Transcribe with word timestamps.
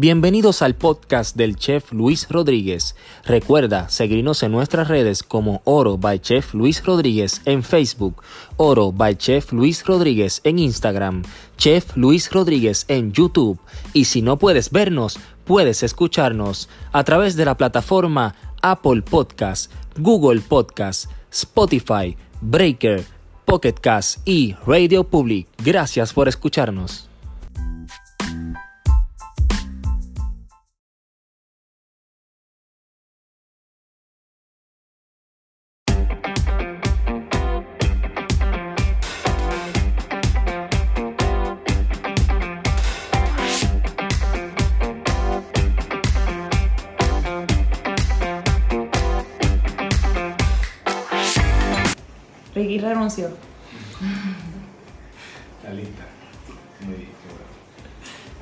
Bienvenidos 0.00 0.62
al 0.62 0.76
podcast 0.76 1.34
del 1.34 1.56
chef 1.56 1.92
Luis 1.92 2.28
Rodríguez. 2.28 2.94
Recuerda 3.24 3.88
seguirnos 3.88 4.44
en 4.44 4.52
nuestras 4.52 4.86
redes 4.86 5.24
como 5.24 5.60
Oro 5.64 5.98
by 5.98 6.20
Chef 6.20 6.54
Luis 6.54 6.84
Rodríguez 6.84 7.42
en 7.46 7.64
Facebook, 7.64 8.22
Oro 8.58 8.92
by 8.92 9.16
Chef 9.16 9.52
Luis 9.52 9.84
Rodríguez 9.84 10.40
en 10.44 10.60
Instagram, 10.60 11.24
Chef 11.56 11.96
Luis 11.96 12.30
Rodríguez 12.30 12.84
en 12.86 13.10
YouTube 13.10 13.58
y 13.92 14.04
si 14.04 14.22
no 14.22 14.38
puedes 14.38 14.70
vernos, 14.70 15.18
puedes 15.44 15.82
escucharnos 15.82 16.68
a 16.92 17.02
través 17.02 17.34
de 17.34 17.46
la 17.46 17.56
plataforma 17.56 18.36
Apple 18.62 19.02
Podcast, 19.02 19.72
Google 19.98 20.42
Podcast, 20.42 21.10
Spotify, 21.32 22.16
Breaker, 22.40 23.04
Pocket 23.44 23.74
Cast 23.74 24.20
y 24.24 24.54
Radio 24.64 25.02
Public. 25.02 25.48
Gracias 25.64 26.12
por 26.12 26.28
escucharnos. 26.28 27.07
Lista. 53.08 53.30
Muy 56.82 56.94
bien, 56.94 57.08
qué 57.08 57.28
bueno. 57.30 57.48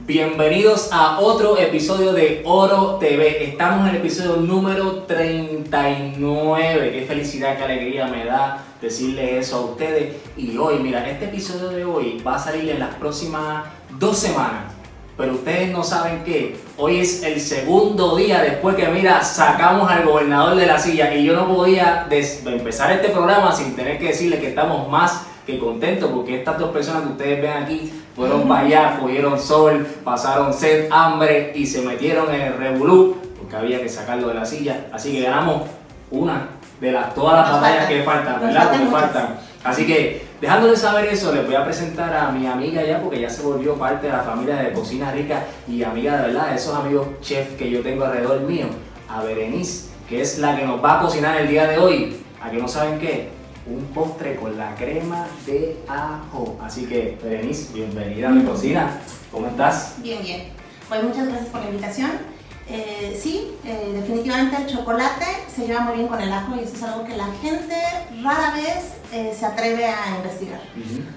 Bienvenidos 0.01 0.89
a 0.91 1.21
otro 1.21 1.57
episodio 1.57 2.13
de 2.13 2.43
Oro 2.45 2.97
TV. 2.97 3.45
Estamos 3.45 3.89
en 3.89 3.95
el 3.95 4.01
episodio 4.01 4.39
número 4.39 5.05
39. 5.05 6.91
Qué 6.91 7.05
felicidad, 7.07 7.57
qué 7.57 7.63
alegría 7.63 8.09
me 8.09 8.25
da 8.25 8.65
decirles 8.83 9.47
eso 9.47 9.57
a 9.57 9.61
ustedes. 9.67 10.17
Y 10.37 10.57
hoy, 10.57 10.81
mira, 10.81 11.09
este 11.09 11.27
episodio 11.27 11.69
de 11.69 11.85
hoy 11.85 12.21
va 12.27 12.35
a 12.35 12.41
salir 12.41 12.69
en 12.69 12.81
las 12.81 12.97
próximas 12.97 13.67
dos 14.01 14.19
semanas. 14.19 14.73
Pero 15.17 15.35
ustedes 15.35 15.71
no 15.71 15.85
saben 15.85 16.25
que 16.25 16.57
hoy 16.79 17.01
es 17.01 17.23
el 17.23 17.41
segundo 17.41 18.17
día 18.17 18.43
después 18.43 18.77
que, 18.77 18.87
mira, 18.89 19.23
sacamos 19.23 19.91
al 19.91 20.05
gobernador 20.05 20.57
de 20.57 20.67
la 20.67 20.79
silla 20.79 21.15
y 21.15 21.25
yo 21.25 21.35
no 21.35 21.49
podía 21.49 22.07
empezar 22.11 22.93
este 22.93 23.09
programa 23.09 23.53
sin 23.53 23.75
tener 23.75 23.99
que 23.99 24.09
decirle 24.09 24.39
que 24.39 24.49
estamos 24.49 24.89
más 24.89 25.27
que 25.47 25.59
contentos 25.59 26.11
porque 26.13 26.39
estas 26.39 26.59
dos 26.59 26.71
personas 26.71 27.03
que 27.03 27.09
ustedes 27.09 27.43
ven 27.43 27.63
aquí 27.63 27.93
fueron 28.15 28.49
para 28.49 28.67
allá, 28.67 28.99
cogieron 29.01 29.39
sol, 29.39 29.87
pasaron 30.03 30.53
sed, 30.53 30.89
hambre 30.91 31.53
y 31.55 31.67
se 31.67 31.83
metieron 31.83 32.35
en 32.35 32.41
el 32.43 32.53
revolú 32.55 33.17
porque 33.39 33.57
había 33.57 33.81
que 33.81 33.89
sacarlo 33.89 34.29
de 34.29 34.35
la 34.35 34.45
silla. 34.45 34.87
Así 34.93 35.13
que 35.13 35.23
ganamos 35.23 35.63
una 36.11 36.49
de 36.81 36.93
las 36.93 37.15
todas 37.15 37.43
las 37.49 37.61
batallas 37.61 37.87
que 37.87 38.03
faltan, 38.03 38.41
¿verdad? 38.41 38.73
muchas. 38.73 38.91
faltan. 38.91 39.39
Así 39.65 39.87
que, 39.87 40.26
dejándoles 40.41 40.81
saber 40.81 41.07
eso, 41.07 41.33
les 41.33 41.47
voy 41.47 41.55
a 41.55 41.65
presentar 41.65 42.15
a 42.15 42.31
mi 42.31 42.47
amiga 42.47 42.83
ya, 42.85 43.01
porque 43.01 43.21
ya 43.21 43.31
se 43.31 43.43
volvió 43.43 43.75
parte 43.75 44.07
de 44.07 44.13
la 44.13 44.23
familia 44.23 44.57
de 44.57 44.73
Cocina 44.73 45.13
Rica 45.13 45.45
y 45.69 45.83
amiga 45.83 46.17
de 46.17 46.29
verdad, 46.29 46.51
de 46.51 46.57
esos 46.57 46.75
amigos 46.75 47.07
chef 47.21 47.57
que 47.57 47.71
yo 47.71 47.83
tengo 47.83 48.05
alrededor 48.05 48.41
mío, 48.41 48.67
a 49.09 49.23
Berenice, 49.23 49.89
que 50.09 50.21
es 50.21 50.39
la 50.39 50.57
que 50.57 50.65
nos 50.65 50.83
va 50.85 50.99
a 50.99 51.03
cocinar 51.03 51.41
el 51.41 51.49
día 51.49 51.67
de 51.67 51.79
hoy. 51.79 52.17
¿A 52.43 52.51
que 52.51 52.59
no 52.59 52.69
saben 52.69 52.99
qué? 52.99 53.31
Un 53.67 53.85
postre 53.87 54.37
con 54.37 54.57
la 54.57 54.75
crema 54.77 55.27
de 55.47 55.77
ajo. 55.89 56.57
Así 56.63 56.87
que, 56.87 57.19
Berenice, 57.23 57.73
bienvenida 57.73 58.29
a 58.29 58.31
mi 58.31 58.45
cocina. 58.45 59.01
¿Cómo 59.33 59.49
estás? 59.49 59.97
Bien, 60.03 60.23
bien. 60.23 60.45
Pues 60.89 61.03
muchas 61.03 61.27
gracias 61.27 61.49
por 61.49 61.61
la 61.63 61.71
invitación. 61.71 62.36
Eh, 62.69 63.19
sí, 63.23 63.53
eh, 63.65 63.93
definitivamente 63.95 64.57
el 64.57 64.67
chocolate 64.67 65.25
se 65.55 65.67
lleva 65.67 65.81
muy 65.83 65.95
bien 65.97 66.09
con 66.09 66.21
el 66.21 66.33
ajo 66.33 66.57
y 66.57 66.65
eso 66.65 66.75
es 66.75 66.83
algo 66.83 67.05
que 67.05 67.17
la 67.17 67.27
gente 67.41 67.77
rara 68.25 68.51
vez 68.55 68.87
eh, 69.13 69.37
se 69.39 69.47
atreve 69.47 69.87
a 69.87 70.17
investigar. 70.17 70.61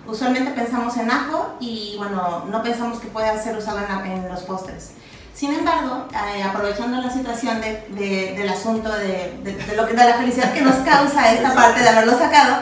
Usualmente 0.06 0.52
pensamos 0.52 0.96
en 0.98 1.10
ajo 1.10 1.56
y 1.60 1.96
bueno, 1.98 2.46
no 2.50 2.62
pensamos 2.62 3.00
que 3.00 3.08
pueda 3.08 3.42
ser 3.42 3.58
usado 3.58 3.80
en, 3.80 4.12
en 4.12 4.30
los 4.30 4.42
postres. 4.42 4.92
Sin 5.34 5.54
embargo, 5.54 6.06
aprovechando 6.46 7.02
la 7.02 7.10
situación 7.10 7.62
de- 7.62 7.84
de- 7.90 8.36
del 8.38 8.50
asunto 8.50 8.90
de 8.94 9.34
lo 9.76 9.88
que, 9.88 9.94
de 9.94 10.06
la 10.06 10.14
felicidad 10.16 10.54
que 10.54 10.62
nos 10.62 10.76
causa 10.86 11.32
esta 11.34 11.56
parte 11.56 11.80
de 11.82 11.90
haberlo 11.90 12.16
sacado, 12.18 12.58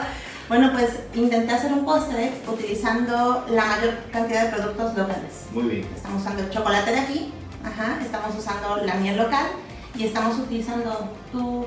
bueno, 0.48 0.70
pues 0.72 0.88
intenté 1.14 1.52
hacer 1.52 1.72
un 1.72 1.84
postre 1.84 2.32
utilizando 2.50 3.44
la 3.50 3.64
mayor 3.66 3.98
cantidad 4.12 4.44
de 4.44 4.56
productos 4.56 4.96
locales. 4.96 5.32
Muy 5.52 5.64
bien. 5.64 5.88
Estamos 5.94 6.22
usando 6.22 6.42
el 6.42 6.50
chocolate 6.50 6.92
de 6.92 7.00
aquí, 7.00 7.34
ajá, 7.64 7.98
estamos 8.00 8.36
usando 8.36 8.76
la 8.84 8.94
miel 8.94 9.16
local 9.16 9.46
y 9.94 10.04
estamos 10.04 10.38
utilizando 10.38 11.10
tu 11.32 11.66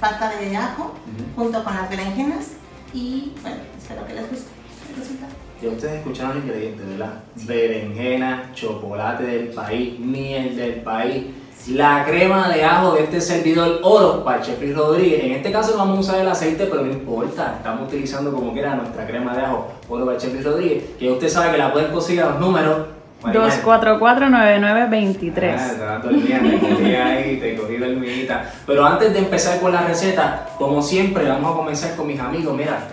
pasta 0.00 0.30
de 0.36 0.56
ajo 0.56 0.94
junto 1.36 1.62
con 1.62 1.74
las 1.74 1.90
berenjenas 1.90 2.52
y 2.92 3.32
bueno, 3.42 3.58
espero 3.78 4.06
que 4.06 4.14
les 4.14 4.30
guste 4.30 4.50
el 4.88 4.96
resultado. 4.96 5.32
Ya 5.62 5.68
ustedes 5.68 5.98
escucharon 5.98 6.36
los 6.36 6.44
ingredientes, 6.44 6.88
¿verdad? 6.88 7.22
Berenjena, 7.46 8.50
chocolate 8.54 9.24
del 9.24 9.48
país, 9.48 9.98
miel 9.98 10.56
del 10.56 10.76
país, 10.76 11.26
la 11.68 12.04
crema 12.06 12.48
de 12.48 12.64
ajo 12.64 12.94
de 12.94 13.04
este 13.04 13.20
servidor 13.20 13.80
oro 13.82 14.24
para 14.24 14.40
Chef 14.40 14.58
Luis 14.60 14.74
Rodríguez. 14.74 15.22
En 15.22 15.32
este 15.32 15.52
caso 15.52 15.72
no 15.72 15.78
vamos 15.78 15.98
a 15.98 16.00
usar 16.00 16.20
el 16.20 16.28
aceite, 16.28 16.64
pero 16.64 16.82
no 16.82 16.90
importa, 16.90 17.56
estamos 17.58 17.88
utilizando 17.88 18.32
como 18.32 18.54
quiera 18.54 18.74
nuestra 18.74 19.06
crema 19.06 19.36
de 19.36 19.42
ajo 19.42 19.68
oro 19.88 20.06
para 20.06 20.16
Chef 20.16 20.32
Luis 20.32 20.44
Rodríguez, 20.44 20.84
que 20.98 21.10
usted 21.10 21.28
sabe 21.28 21.52
que 21.52 21.58
la 21.58 21.72
pueden 21.72 21.92
conseguir 21.92 22.22
a 22.22 22.30
los 22.30 22.40
números. 22.40 22.86
Marimar. 23.22 23.50
244-9923. 23.62 25.56
Ah, 25.58 26.00
te 26.02 26.08
cogí 26.08 26.94
ahí, 26.94 27.36
te 27.36 27.56
cogí 27.56 27.76
dormidita. 27.76 28.50
Pero 28.66 28.84
antes 28.84 29.12
de 29.12 29.18
empezar 29.18 29.60
con 29.60 29.72
la 29.72 29.82
receta, 29.82 30.48
como 30.58 30.82
siempre, 30.82 31.28
vamos 31.28 31.52
a 31.52 31.56
comenzar 31.56 31.96
con 31.96 32.06
mis 32.06 32.18
amigos. 32.18 32.56
Mira, 32.56 32.88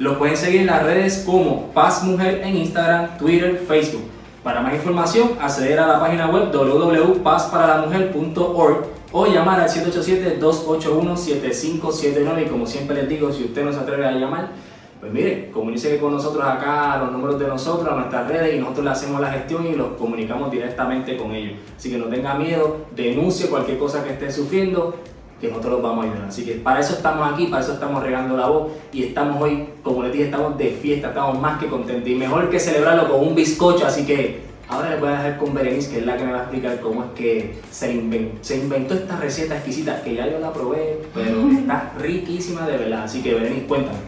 Los 0.00 0.16
pueden 0.16 0.36
seguir 0.36 0.62
en 0.62 0.66
las 0.68 0.82
redes 0.82 1.22
como 1.26 1.66
Paz 1.74 2.02
Mujer 2.02 2.40
en 2.42 2.56
Instagram, 2.56 3.18
Twitter, 3.18 3.62
Facebook. 3.68 4.04
Para 4.42 4.62
más 4.62 4.72
información, 4.72 5.32
acceder 5.38 5.78
a 5.78 5.86
la 5.86 6.00
página 6.00 6.30
web 6.30 6.50
www.pazparalamujer.org 6.50 8.86
o 9.12 9.26
llamar 9.26 9.60
al 9.60 9.68
787-281-7579 9.68 12.46
y 12.46 12.48
como 12.48 12.66
siempre 12.66 12.96
les 12.96 13.10
digo, 13.10 13.30
si 13.30 13.44
usted 13.44 13.62
no 13.62 13.74
se 13.74 13.80
atreve 13.80 14.06
a 14.06 14.12
llamar, 14.12 14.52
pues 15.00 15.12
mire, 15.12 15.50
comuníquese 15.50 15.98
con 15.98 16.12
nosotros 16.12 16.46
acá, 16.46 16.94
a 16.94 16.98
los 17.00 17.12
números 17.12 17.38
de 17.38 17.48
nosotros, 17.48 17.92
a 17.92 17.96
nuestras 17.96 18.26
redes 18.26 18.54
y 18.54 18.58
nosotros 18.58 18.86
le 18.86 18.92
hacemos 18.92 19.20
la 19.20 19.30
gestión 19.30 19.66
y 19.66 19.74
los 19.74 19.88
comunicamos 19.98 20.50
directamente 20.50 21.18
con 21.18 21.34
ellos. 21.34 21.58
Así 21.76 21.90
que 21.90 21.98
no 21.98 22.06
tenga 22.06 22.36
miedo, 22.36 22.86
denuncie 22.96 23.50
cualquier 23.50 23.76
cosa 23.76 24.02
que 24.02 24.14
esté 24.14 24.32
sufriendo, 24.32 24.94
que 25.40 25.48
nosotros 25.48 25.72
los 25.74 25.82
vamos 25.82 26.04
a 26.04 26.08
ayudar. 26.10 26.28
Así 26.28 26.44
que 26.44 26.52
para 26.52 26.80
eso 26.80 26.94
estamos 26.94 27.32
aquí, 27.32 27.46
para 27.46 27.62
eso 27.62 27.72
estamos 27.72 28.02
regando 28.02 28.36
la 28.36 28.46
voz 28.46 28.72
y 28.92 29.04
estamos 29.04 29.40
hoy, 29.42 29.68
como 29.82 30.02
les 30.02 30.12
dije, 30.12 30.24
estamos 30.26 30.58
de 30.58 30.70
fiesta, 30.70 31.08
estamos 31.08 31.40
más 31.40 31.58
que 31.58 31.66
contentos 31.68 32.08
y 32.08 32.14
mejor 32.14 32.50
que 32.50 32.60
celebrarlo 32.60 33.08
con 33.10 33.26
un 33.28 33.34
bizcocho, 33.34 33.86
así 33.86 34.04
que 34.06 34.50
Ahora 34.72 34.90
les 34.90 35.00
voy 35.00 35.08
a 35.08 35.12
dejar 35.14 35.36
con 35.38 35.52
Berenice, 35.52 35.90
que 35.90 35.98
es 35.98 36.06
la 36.06 36.16
que 36.16 36.22
me 36.22 36.30
va 36.30 36.38
a 36.38 36.42
explicar 36.42 36.78
cómo 36.78 37.02
es 37.02 37.10
que 37.16 37.58
se, 37.72 37.92
inven- 37.92 38.34
se 38.40 38.56
inventó 38.56 38.94
esta 38.94 39.16
receta 39.16 39.56
exquisita, 39.56 40.00
que 40.00 40.14
ya 40.14 40.28
yo 40.28 40.38
la 40.38 40.52
probé, 40.52 41.02
pero 41.12 41.50
está 41.50 41.90
riquísima 41.98 42.64
de 42.68 42.76
verdad. 42.76 43.02
Así 43.02 43.20
que 43.20 43.34
Berenice, 43.34 43.66
cuéntame. 43.66 43.98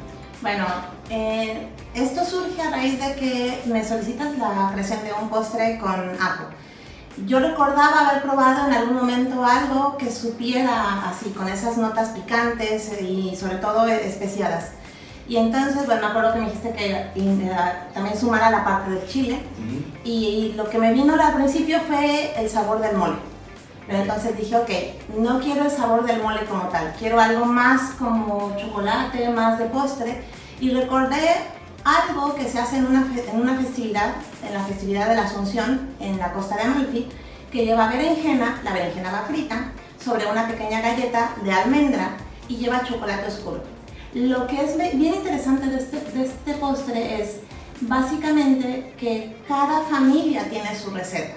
Bueno, 0.40 0.64
eh, 1.10 1.66
esto 1.96 2.24
surge 2.24 2.62
a 2.62 2.70
raíz 2.70 2.96
de 3.00 3.12
que 3.16 3.58
me 3.66 3.82
solicitas 3.84 4.38
la 4.38 4.70
creación 4.72 5.00
de 5.02 5.10
un 5.20 5.28
postre 5.30 5.78
con 5.80 5.90
ajo. 6.20 6.44
Yo 7.26 7.40
recordaba 7.40 8.08
haber 8.08 8.22
probado 8.22 8.66
en 8.66 8.74
algún 8.74 8.96
momento 8.96 9.44
algo 9.44 9.96
que 9.98 10.10
supiera 10.10 11.08
así, 11.08 11.30
con 11.30 11.48
esas 11.48 11.76
notas 11.76 12.10
picantes 12.10 12.90
y 13.00 13.36
sobre 13.36 13.56
todo 13.56 13.86
especiadas. 13.86 14.70
Y 15.28 15.36
entonces, 15.36 15.86
bueno, 15.86 16.00
me 16.00 16.06
acuerdo 16.08 16.32
que 16.32 16.40
me 16.40 16.46
dijiste 16.46 16.72
que 16.72 17.10
eh, 17.14 17.62
también 17.94 18.18
sumara 18.18 18.50
la 18.50 18.64
parte 18.64 18.90
del 18.90 19.06
chile. 19.06 19.40
Y 20.04 20.54
lo 20.56 20.68
que 20.68 20.78
me 20.78 20.92
vino 20.92 21.14
al 21.14 21.34
principio 21.34 21.80
fue 21.86 22.34
el 22.40 22.48
sabor 22.48 22.80
del 22.80 22.96
mole. 22.96 23.16
Pero 23.86 23.98
entonces 23.98 24.36
dije, 24.36 24.56
ok, 24.56 24.70
no 25.18 25.40
quiero 25.40 25.64
el 25.64 25.70
sabor 25.70 26.04
del 26.04 26.22
mole 26.22 26.44
como 26.46 26.64
tal, 26.68 26.94
quiero 26.98 27.20
algo 27.20 27.44
más 27.44 27.92
como 27.98 28.56
chocolate, 28.56 29.28
más 29.30 29.58
de 29.58 29.66
postre. 29.66 30.22
Y 30.60 30.70
recordé 30.70 31.36
algo 31.84 32.34
que 32.34 32.48
se 32.48 32.58
hace 32.58 32.76
en 32.76 32.86
una, 32.86 33.06
en 33.16 33.40
una 33.40 33.56
festividad, 33.56 34.14
en 34.46 34.54
la 34.54 34.64
festividad 34.64 35.08
de 35.08 35.16
la 35.16 35.24
Asunción, 35.24 35.88
en 36.00 36.18
la 36.18 36.32
costa 36.32 36.56
de 36.56 36.62
Amalfi, 36.62 37.08
que 37.50 37.64
lleva 37.64 37.88
berenjena, 37.88 38.60
la 38.64 38.72
berenjena 38.72 39.12
va 39.12 39.24
frita, 39.28 39.72
sobre 40.02 40.26
una 40.26 40.48
pequeña 40.48 40.80
galleta 40.80 41.34
de 41.44 41.52
almendra 41.52 42.16
y 42.48 42.56
lleva 42.56 42.84
chocolate 42.84 43.28
oscuro. 43.28 43.62
Lo 44.14 44.46
que 44.46 44.64
es 44.64 44.76
bien 44.76 45.14
interesante 45.14 45.68
de 45.68 45.78
este, 45.78 46.00
de 46.00 46.24
este 46.24 46.54
postre 46.54 47.22
es 47.22 47.36
básicamente 47.80 48.94
que 48.98 49.36
cada 49.48 49.82
familia 49.82 50.48
tiene 50.48 50.76
su 50.76 50.90
receta 50.90 51.34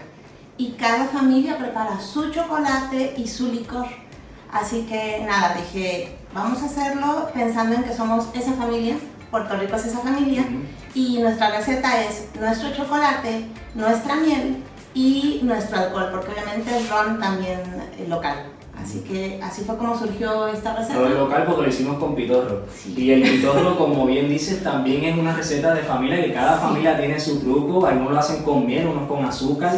y 0.57 0.71
cada 0.71 1.05
familia 1.05 1.57
prepara 1.57 1.99
su 1.99 2.31
chocolate 2.31 3.13
y 3.17 3.27
su 3.27 3.51
licor. 3.51 3.87
Así 4.51 4.83
que 4.83 5.23
nada, 5.25 5.55
dije, 5.55 6.17
vamos 6.33 6.61
a 6.61 6.65
hacerlo 6.65 7.29
pensando 7.33 7.75
en 7.75 7.83
que 7.83 7.93
somos 7.93 8.27
esa 8.33 8.53
familia, 8.53 8.97
Puerto 9.35 9.57
Rico 9.57 9.75
es 9.75 9.85
esa 9.87 9.99
familia, 9.99 10.45
y 10.93 11.17
nuestra 11.19 11.49
receta 11.49 12.01
es 12.05 12.29
nuestro 12.39 12.71
chocolate, 12.73 13.47
nuestra 13.73 14.15
miel 14.15 14.63
y 14.93 15.41
nuestro 15.43 15.77
alcohol, 15.77 16.07
porque 16.09 16.31
obviamente 16.31 16.77
el 16.77 16.87
ron 16.87 17.19
también 17.19 17.59
eh, 17.99 18.05
local. 18.07 18.45
Así 18.81 18.99
que 19.01 19.37
así 19.43 19.63
fue 19.65 19.75
como 19.75 19.97
surgió 19.99 20.47
esta 20.47 20.73
receta. 20.77 20.93
Todo 20.99 21.09
local 21.09 21.43
porque 21.47 21.63
lo 21.63 21.67
hicimos 21.67 21.97
con 21.99 22.15
pitorro. 22.15 22.61
Sí. 22.73 22.93
Y 22.97 23.11
el 23.11 23.23
pitorro, 23.23 23.77
como 23.77 24.05
bien 24.05 24.29
dices, 24.29 24.63
también 24.63 25.03
es 25.03 25.17
una 25.17 25.35
receta 25.35 25.73
de 25.73 25.81
familia 25.81 26.23
que 26.23 26.31
cada 26.31 26.55
Sí. 26.55 26.61
familia 26.61 26.97
tiene 26.97 27.19
su 27.19 27.41
truco. 27.41 27.85
Algunos 27.85 28.13
lo 28.13 28.19
hacen 28.19 28.41
con 28.43 28.65
miel, 28.65 28.87
unos 28.87 29.05
con 29.09 29.25
azúcar. 29.25 29.73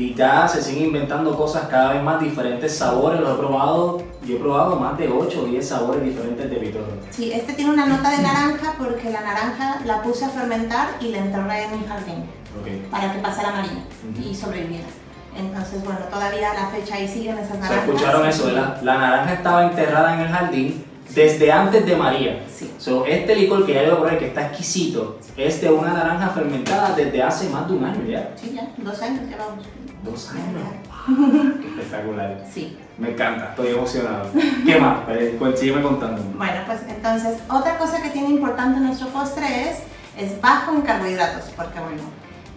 Y 0.00 0.14
ya 0.14 0.48
se 0.48 0.62
siguen 0.62 0.86
inventando 0.86 1.36
cosas 1.36 1.64
cada 1.68 1.92
vez 1.92 2.02
más 2.02 2.18
diferentes 2.22 2.74
sabores. 2.74 3.20
Lo 3.20 3.34
he 3.34 3.36
probado, 3.36 4.02
yo 4.24 4.36
he 4.36 4.38
probado 4.38 4.76
más 4.76 4.96
de 4.96 5.08
8 5.10 5.42
o 5.42 5.44
10 5.44 5.68
sabores 5.68 6.02
diferentes 6.02 6.48
de 6.50 6.56
pitorro. 6.56 6.86
Sí, 7.10 7.30
este 7.30 7.52
tiene 7.52 7.70
una 7.72 7.84
nota 7.84 8.08
de 8.08 8.22
naranja 8.22 8.76
porque 8.78 9.10
la 9.10 9.20
naranja 9.20 9.82
la 9.84 10.00
puse 10.00 10.24
a 10.24 10.30
fermentar 10.30 10.88
y 11.02 11.08
la 11.08 11.18
enterré 11.18 11.64
en 11.64 11.78
mi 11.82 11.86
jardín 11.86 12.24
Ok. 12.58 12.90
para 12.90 13.12
que 13.12 13.18
pasara 13.18 13.50
marina 13.50 13.84
Ujú. 14.10 14.26
y 14.26 14.34
sobreviviera. 14.34 14.86
Entonces, 15.36 15.84
bueno, 15.84 16.00
todavía 16.10 16.50
a 16.52 16.54
la 16.54 16.66
fecha 16.68 16.94
ahí 16.94 17.06
siguen 17.06 17.36
esas 17.36 17.52
¿Se 17.56 17.58
naranjas. 17.58 17.88
escucharon 17.88 18.26
eso, 18.26 18.46
verdad? 18.46 18.80
La 18.82 18.96
naranja 18.96 19.34
estaba 19.34 19.66
enterrada 19.66 20.14
en 20.14 20.20
el 20.20 20.28
jardín 20.28 20.84
desde 21.14 21.52
antes 21.52 21.84
de 21.84 21.96
María. 21.96 22.42
Sí. 22.50 22.72
So, 22.78 23.04
este 23.04 23.34
licor 23.36 23.66
que 23.66 23.74
ya 23.74 23.84
yo 23.84 23.98
probé, 24.00 24.16
que 24.18 24.28
está 24.28 24.46
exquisito, 24.46 25.18
es 25.36 25.60
de 25.60 25.70
una 25.70 25.92
naranja 25.92 26.28
fermentada 26.30 26.94
desde 26.96 27.22
hace 27.22 27.48
más 27.50 27.68
de 27.68 27.74
un 27.74 27.84
año 27.84 28.02
ya. 28.08 28.32
Sí, 28.36 28.52
ya, 28.54 28.68
dos 28.78 29.00
años 29.02 29.22
llevamos. 29.28 29.64
Dos 30.02 30.30
años. 30.30 31.56
Qué 31.60 31.68
espectacular. 31.80 32.44
Sí. 32.52 32.78
Me 32.98 33.10
encanta, 33.12 33.50
estoy 33.50 33.68
emocionado. 33.68 34.26
¿Qué 34.64 34.78
más? 34.78 35.00
Eh, 35.08 35.36
Pues 35.38 35.58
sígueme 35.58 35.82
contando. 35.82 36.22
Bueno, 36.36 36.60
pues 36.66 36.80
entonces, 36.88 37.38
otra 37.48 37.78
cosa 37.78 38.02
que 38.02 38.10
tiene 38.10 38.28
importante 38.30 38.78
nuestro 38.80 39.08
postre 39.08 39.70
es, 39.70 39.78
es 40.18 40.40
bajo 40.40 40.72
en 40.72 40.82
carbohidratos, 40.82 41.44
porque 41.56 41.80
bueno, 41.80 42.02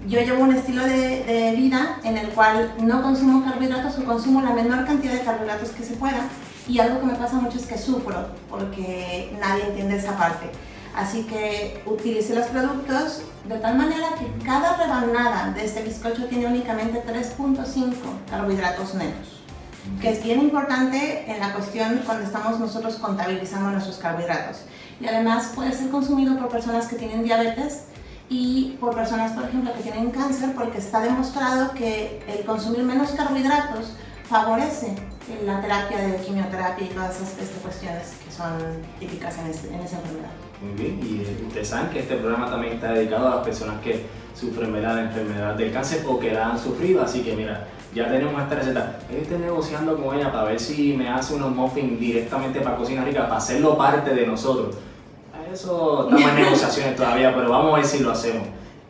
yo 0.08 0.20
llevo 0.20 0.44
un 0.44 0.54
estilo 0.54 0.84
de, 0.84 1.24
de 1.24 1.54
vida 1.56 1.98
en 2.04 2.18
el 2.18 2.28
cual 2.30 2.74
no 2.82 3.02
consumo 3.02 3.44
carbohidratos 3.46 3.98
o 4.00 4.04
consumo 4.04 4.42
la 4.42 4.52
menor 4.52 4.86
cantidad 4.86 5.14
de 5.14 5.22
carbohidratos 5.22 5.70
que 5.70 5.84
se 5.84 5.94
pueda, 5.96 6.28
y 6.68 6.80
algo 6.80 7.00
que 7.00 7.06
me 7.06 7.16
pasa 7.16 7.36
mucho 7.36 7.58
es 7.58 7.66
que 7.66 7.78
sufro, 7.78 8.28
porque 8.50 9.34
nadie 9.40 9.68
entiende 9.68 9.96
esa 9.98 10.18
parte. 10.18 10.48
Así 10.96 11.24
que 11.24 11.82
utilicé 11.86 12.36
los 12.36 12.48
productos 12.48 13.24
de 13.48 13.58
tal 13.60 13.76
manera 13.78 14.08
que 14.18 14.46
cada 14.46 14.78
rebanada 14.78 15.52
de 15.52 15.66
este 15.66 15.84
bizcocho 15.84 16.26
tiene 16.28 16.48
únicamente 16.48 17.04
3.5 17.06 17.94
carbohidratos 18.30 18.94
netos 18.96 19.40
que 20.02 20.12
es 20.12 20.24
bien 20.24 20.40
importante 20.40 21.30
en 21.30 21.42
la 21.42 21.52
cuestión 21.52 22.02
cuando 22.06 22.24
estamos 22.24 22.58
nosotros 22.58 22.96
contabilizando 22.96 23.70
nuestros 23.70 23.98
carbohidratos. 23.98 24.62
Y 25.02 25.08
además 25.08 25.52
puede 25.54 25.74
ser 25.74 25.90
consumido 25.90 26.38
por 26.38 26.48
personas 26.48 26.88
que 26.88 26.96
tienen 26.96 27.22
diabetes 27.26 27.88
y 28.30 28.78
por 28.80 28.96
personas, 28.96 29.34
por 29.34 29.44
ejemplo, 29.44 29.74
que 29.74 29.82
tienen 29.84 30.10
cáncer, 30.12 30.54
porque 30.56 30.78
está 30.78 31.02
demostrado 31.02 31.74
que 31.74 32.24
el 32.30 32.46
consumir 32.46 32.84
menos 32.84 33.12
carbohidratos 33.12 33.92
favorece 34.30 34.96
la 35.46 35.60
terapia 35.60 35.98
de 35.98 36.16
quimioterapia 36.16 36.86
y 36.86 36.90
todas 36.90 37.18
esas 37.18 37.38
este, 37.38 37.60
cuestiones 37.60 38.14
que 38.26 38.32
son 38.32 38.54
típicas 39.02 39.38
en, 39.38 39.48
ese- 39.48 39.68
en 39.68 39.82
esa 39.82 39.98
enfermedad. 39.98 40.32
Muy 40.64 40.82
bien, 40.82 41.00
y 41.04 41.46
ustedes 41.46 41.68
saben 41.68 41.90
que 41.90 42.00
este 42.00 42.16
programa 42.16 42.50
también 42.50 42.76
está 42.76 42.94
dedicado 42.94 43.28
a 43.28 43.36
las 43.36 43.46
personas 43.46 43.82
que 43.82 44.06
sufren 44.34 44.72
¿verdad? 44.72 44.96
la 44.96 45.02
enfermedad 45.04 45.56
del 45.56 45.74
cáncer 45.74 46.06
o 46.08 46.18
que 46.18 46.32
la 46.32 46.52
han 46.52 46.60
sufrido, 46.60 47.04
así 47.04 47.22
que 47.22 47.36
mira, 47.36 47.68
ya 47.94 48.10
tenemos 48.10 48.42
esta 48.42 48.56
receta. 48.56 49.00
Estoy 49.12 49.40
negociando 49.40 50.02
con 50.02 50.18
ella 50.18 50.32
para 50.32 50.46
ver 50.46 50.60
si 50.60 50.94
me 50.94 51.10
hace 51.10 51.36
unos 51.36 51.54
muffins 51.54 52.00
directamente 52.00 52.62
para 52.62 52.78
Cocina 52.78 53.04
Rica, 53.04 53.24
para 53.24 53.38
hacerlo 53.38 53.78
parte 53.78 54.14
de 54.14 54.26
nosotros. 54.26 54.76
Eso 55.52 56.10
estamos 56.10 56.30
en 56.30 56.36
negociaciones 56.44 56.96
todavía, 56.96 57.36
pero 57.36 57.50
vamos 57.50 57.74
a 57.74 57.76
ver 57.78 57.86
si 57.86 58.00
lo 58.00 58.12
hacemos. 58.12 58.48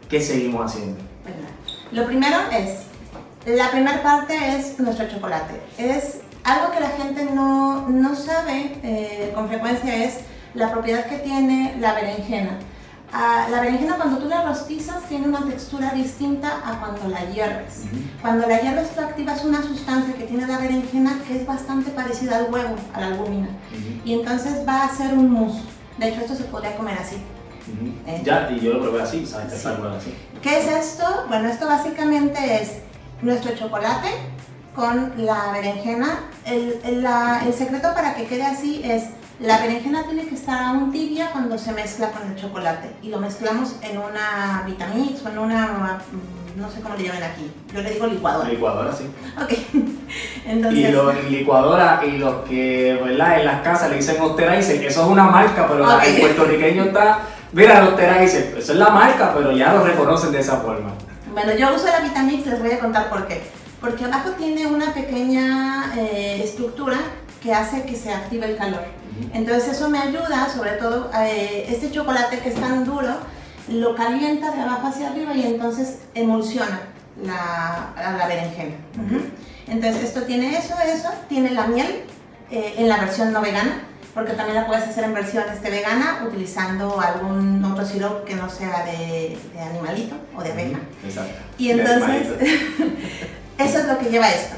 ¿Qué 0.07 0.21
seguimos 0.21 0.71
haciendo? 0.71 1.01
Pues. 1.23 1.35
Lo 1.91 2.05
primero 2.05 2.37
es, 2.51 2.83
la 3.45 3.71
primera 3.71 4.01
parte 4.03 4.35
es 4.55 4.79
nuestro 4.79 5.09
chocolate. 5.09 5.59
Es 5.77 6.21
algo 6.43 6.71
que 6.71 6.79
la 6.79 6.89
gente 6.89 7.25
no, 7.33 7.89
no 7.89 8.15
sabe 8.15 8.75
eh, 8.83 9.31
con 9.33 9.47
frecuencia 9.47 10.05
es 10.05 10.19
la 10.53 10.71
propiedad 10.71 11.05
que 11.05 11.17
tiene 11.17 11.75
la 11.79 11.93
berenjena. 11.93 12.59
Ah, 13.15 13.45
la 13.51 13.61
berenjena 13.61 13.95
cuando 13.97 14.17
tú 14.17 14.27
la 14.27 14.41
rostizas 14.43 15.03
tiene 15.07 15.27
una 15.27 15.41
textura 15.45 15.91
distinta 15.91 16.61
a 16.65 16.79
cuando 16.79 17.07
la 17.09 17.23
hierves. 17.25 17.83
Cuando 18.21 18.47
la 18.47 18.59
hierves 18.59 18.89
tú 18.95 19.01
activas 19.01 19.43
una 19.45 19.61
sustancia 19.61 20.15
que 20.15 20.23
tiene 20.23 20.47
la 20.47 20.57
berenjena 20.57 21.19
que 21.27 21.37
es 21.37 21.45
bastante 21.45 21.91
parecida 21.91 22.37
al 22.37 22.51
huevo, 22.51 22.75
a 22.93 22.99
la 23.01 23.07
albúmina. 23.07 23.49
Y 24.03 24.13
entonces 24.13 24.67
va 24.67 24.83
a 24.85 24.89
ser 24.95 25.13
un 25.13 25.31
mousse. 25.31 25.61
De 25.99 26.09
hecho 26.09 26.21
esto 26.21 26.35
se 26.35 26.45
podría 26.45 26.75
comer 26.75 26.97
así. 26.99 27.17
Eh. 28.07 28.21
Ya, 28.25 28.49
y 28.51 28.59
yo 28.59 28.73
lo 28.73 28.81
probé 28.81 29.03
así, 29.03 29.25
¿sabes? 29.27 29.53
Sí. 29.61 29.67
Así. 29.67 30.13
¿Qué 30.41 30.59
es 30.59 30.67
esto? 30.67 31.25
Bueno, 31.29 31.47
esto 31.49 31.67
básicamente 31.67 32.61
es 32.63 32.79
nuestro 33.21 33.53
chocolate 33.55 34.07
con 34.75 35.13
la 35.17 35.51
berenjena. 35.53 36.19
El, 36.45 36.79
el- 36.83 37.03
la- 37.03 37.43
el 37.45 37.53
secreto 37.53 37.93
para 37.93 38.15
que 38.15 38.25
quede 38.25 38.43
así 38.43 38.81
es 38.83 39.03
la 39.39 39.59
berenjena 39.59 40.03
tiene 40.03 40.27
que 40.27 40.35
estar 40.35 40.61
aún 40.63 40.91
tibia 40.91 41.31
cuando 41.31 41.57
se 41.57 41.71
mezcla 41.71 42.11
con 42.11 42.21
el 42.31 42.35
chocolate 42.35 42.95
y 43.01 43.09
lo 43.09 43.19
mezclamos 43.19 43.75
en 43.81 43.97
una 43.97 44.63
Vitamix 44.65 45.25
o 45.25 45.29
en 45.29 45.39
una, 45.39 45.99
mm, 46.11 46.59
no 46.61 46.69
sé 46.69 46.81
cómo 46.81 46.95
le 46.95 47.03
llaman 47.05 47.23
aquí, 47.23 47.51
yo 47.73 47.81
le 47.81 47.91
digo 47.91 48.07
licuadora. 48.07 48.49
Licuadora, 48.49 48.91
sí. 48.93 49.05
Ok, 49.41 49.53
entonces... 50.45 50.79
Y 50.79 50.91
los 50.91 51.15
en 51.15 51.31
licuadora 51.31 52.01
y 52.05 52.17
los 52.17 52.35
que, 52.47 52.99
¿verdad? 53.03 53.39
En 53.39 53.45
las 53.45 53.61
casas 53.61 53.89
le 53.89 53.97
dicen 53.97 54.21
Osterizer, 54.21 54.79
que 54.79 54.87
eso 54.87 55.03
es 55.03 55.07
una 55.09 55.23
marca, 55.25 55.67
pero 55.67 55.83
Ok. 55.83 56.03
el 56.05 56.19
puertorriqueño 56.21 56.83
está, 56.85 57.19
mira 57.51 57.79
el 57.79 57.87
Osterizer, 57.89 58.55
eso 58.57 58.71
es 58.73 58.77
la 58.77 58.89
marca, 58.89 59.33
pero 59.35 59.51
ya 59.51 59.73
lo 59.73 59.83
reconocen 59.83 60.31
de 60.31 60.39
esa 60.39 60.57
forma. 60.57 60.91
Bueno, 61.33 61.53
yo 61.57 61.73
uso 61.73 61.87
la 61.87 62.01
Vitamix, 62.01 62.45
les 62.45 62.59
voy 62.61 62.71
a 62.71 62.79
contar 62.79 63.09
por 63.09 63.27
qué. 63.27 63.41
Porque 63.81 64.05
abajo 64.05 64.29
tiene 64.37 64.67
una 64.67 64.93
pequeña 64.93 65.91
eh, 65.97 66.41
estructura 66.43 66.97
que 67.41 67.53
hace 67.53 67.83
que 67.83 67.95
se 67.95 68.13
active 68.13 68.45
el 68.45 68.55
calor. 68.55 68.83
Entonces 69.33 69.73
eso 69.73 69.89
me 69.89 69.99
ayuda, 69.99 70.49
sobre 70.53 70.71
todo 70.73 71.09
eh, 71.15 71.65
este 71.69 71.91
chocolate 71.91 72.39
que 72.39 72.49
es 72.49 72.55
tan 72.55 72.85
duro, 72.85 73.15
lo 73.67 73.95
calienta 73.95 74.51
de 74.51 74.61
abajo 74.61 74.87
hacia 74.87 75.09
arriba 75.09 75.33
y 75.33 75.45
entonces 75.45 75.99
emulsiona 76.13 76.81
la, 77.23 77.93
la 78.17 78.27
berenjena. 78.27 78.75
Ujú. 78.95 79.21
Entonces 79.67 80.03
esto 80.03 80.23
tiene 80.23 80.57
eso, 80.57 80.75
eso, 80.85 81.09
tiene 81.29 81.51
la 81.51 81.67
miel 81.67 82.03
eh, 82.51 82.75
en 82.77 82.89
la 82.89 82.97
versión 82.97 83.31
no 83.31 83.41
vegana, 83.41 83.83
porque 84.13 84.33
también 84.33 84.57
la 84.57 84.67
puedes 84.67 84.83
hacer 84.83 85.05
en 85.05 85.13
versión 85.13 85.43
este, 85.51 85.69
vegana 85.69 86.23
utilizando 86.27 86.99
algún 86.99 87.63
otro 87.63 87.85
sirope 87.85 88.29
que 88.29 88.35
no 88.35 88.49
sea 88.49 88.85
de, 88.85 89.37
de 89.53 89.59
animalito 89.61 90.15
o 90.35 90.43
de 90.43 90.51
abeja. 90.51 90.79
Exacto. 91.03 91.33
Y 91.57 91.71
entonces, 91.71 92.27
eso 93.57 93.79
es 93.79 93.85
lo 93.85 93.97
que 93.97 94.09
lleva 94.09 94.29
esto. 94.29 94.55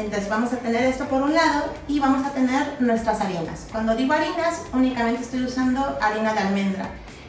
Entonces 0.00 0.30
vamos 0.30 0.50
a 0.54 0.56
tener 0.56 0.82
esto 0.84 1.04
por 1.04 1.20
un 1.20 1.34
lado 1.34 1.64
y 1.86 2.00
vamos 2.00 2.26
a 2.26 2.30
tener 2.30 2.76
nuestras 2.80 3.20
harinas. 3.20 3.66
Cuando 3.70 3.94
digo 3.94 4.14
harinas, 4.14 4.62
únicamente 4.72 5.22
estoy 5.22 5.44
usando 5.44 5.98
harina 6.00 6.32
de 6.32 6.40
almendra, 6.40 6.88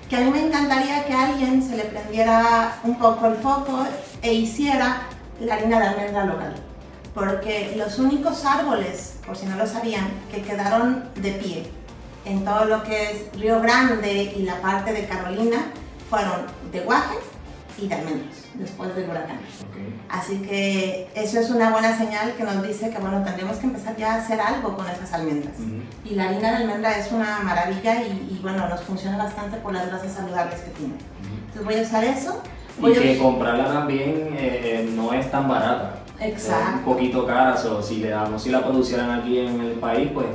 que 0.09 0.15
a 0.15 0.21
mí 0.21 0.31
me 0.31 0.45
encantaría 0.45 1.05
que 1.05 1.13
a 1.13 1.25
alguien 1.27 1.61
se 1.61 1.75
le 1.75 1.83
prendiera 1.83 2.79
un 2.85 2.97
poco 2.97 3.27
el 3.27 3.35
foco 3.35 3.85
e 4.21 4.33
hiciera 4.33 5.01
la 5.41 5.55
harina 5.55 5.79
de 5.81 5.87
almendra 5.87 6.25
local. 6.25 6.55
Porque 7.13 7.73
los 7.75 7.99
únicos 7.99 8.45
árboles, 8.45 9.15
por 9.25 9.35
si 9.35 9.45
no 9.47 9.57
lo 9.57 9.67
sabían, 9.67 10.07
que 10.31 10.41
quedaron 10.41 11.09
de 11.15 11.31
pie 11.33 11.69
en 12.23 12.45
todo 12.45 12.65
lo 12.65 12.83
que 12.83 13.11
es 13.11 13.39
Río 13.39 13.59
Grande 13.59 14.33
y 14.33 14.43
la 14.43 14.61
parte 14.61 14.93
de 14.93 15.07
Carolina 15.07 15.57
fueron 16.09 16.45
de 16.71 16.79
guaje 16.79 17.17
y 17.77 17.87
de 17.87 17.95
almendros 17.95 18.35
después 18.55 18.95
del 18.95 19.09
huracán. 19.09 19.39
Así 20.09 20.39
que 20.39 21.09
eso 21.15 21.39
es 21.39 21.49
una 21.49 21.71
buena 21.71 21.97
señal 21.97 22.33
que 22.35 22.43
nos 22.43 22.65
dice 22.67 22.89
que 22.89 22.97
bueno, 22.99 23.23
tendríamos 23.23 23.57
que 23.57 23.67
empezar 23.67 23.95
ya 23.95 24.13
a 24.13 24.17
hacer 24.17 24.39
algo 24.39 24.75
con 24.75 24.87
esas 24.89 25.13
almendras. 25.13 25.55
Y 26.03 26.15
la 26.15 26.29
harina 26.29 26.51
de 26.51 26.57
almendra 26.57 26.97
es 26.97 27.11
una 27.11 27.39
maravilla 27.39 28.03
y, 28.03 28.39
bueno, 28.41 28.67
nos 28.67 28.81
funciona 28.81 29.17
bastante 29.17 29.57
por 29.57 29.73
las 29.73 29.87
grasas 29.87 30.13
saludables 30.13 30.59
que 30.61 30.71
tiene. 30.71 30.93
Entonces 31.47 31.65
voy 31.65 31.75
a 31.75 31.81
usar 31.81 32.03
eso. 32.03 32.41
y 32.79 32.93
que 32.93 33.17
comprarla 33.17 33.65
también 33.65 34.29
eh, 34.33 34.89
no 34.95 35.13
es 35.13 35.29
tan 35.31 35.47
barata. 35.47 35.95
Exacto. 36.19 36.69
Es 36.69 36.75
un 36.75 36.83
poquito 36.83 37.25
cara, 37.25 37.55
o 37.55 37.81
si 37.81 37.97
le 37.97 38.09
damos, 38.09 38.43
si 38.43 38.51
la 38.51 38.63
producieran 38.63 39.09
aquí 39.19 39.39
en 39.39 39.59
el 39.59 39.71
país, 39.73 40.09
pues 40.13 40.27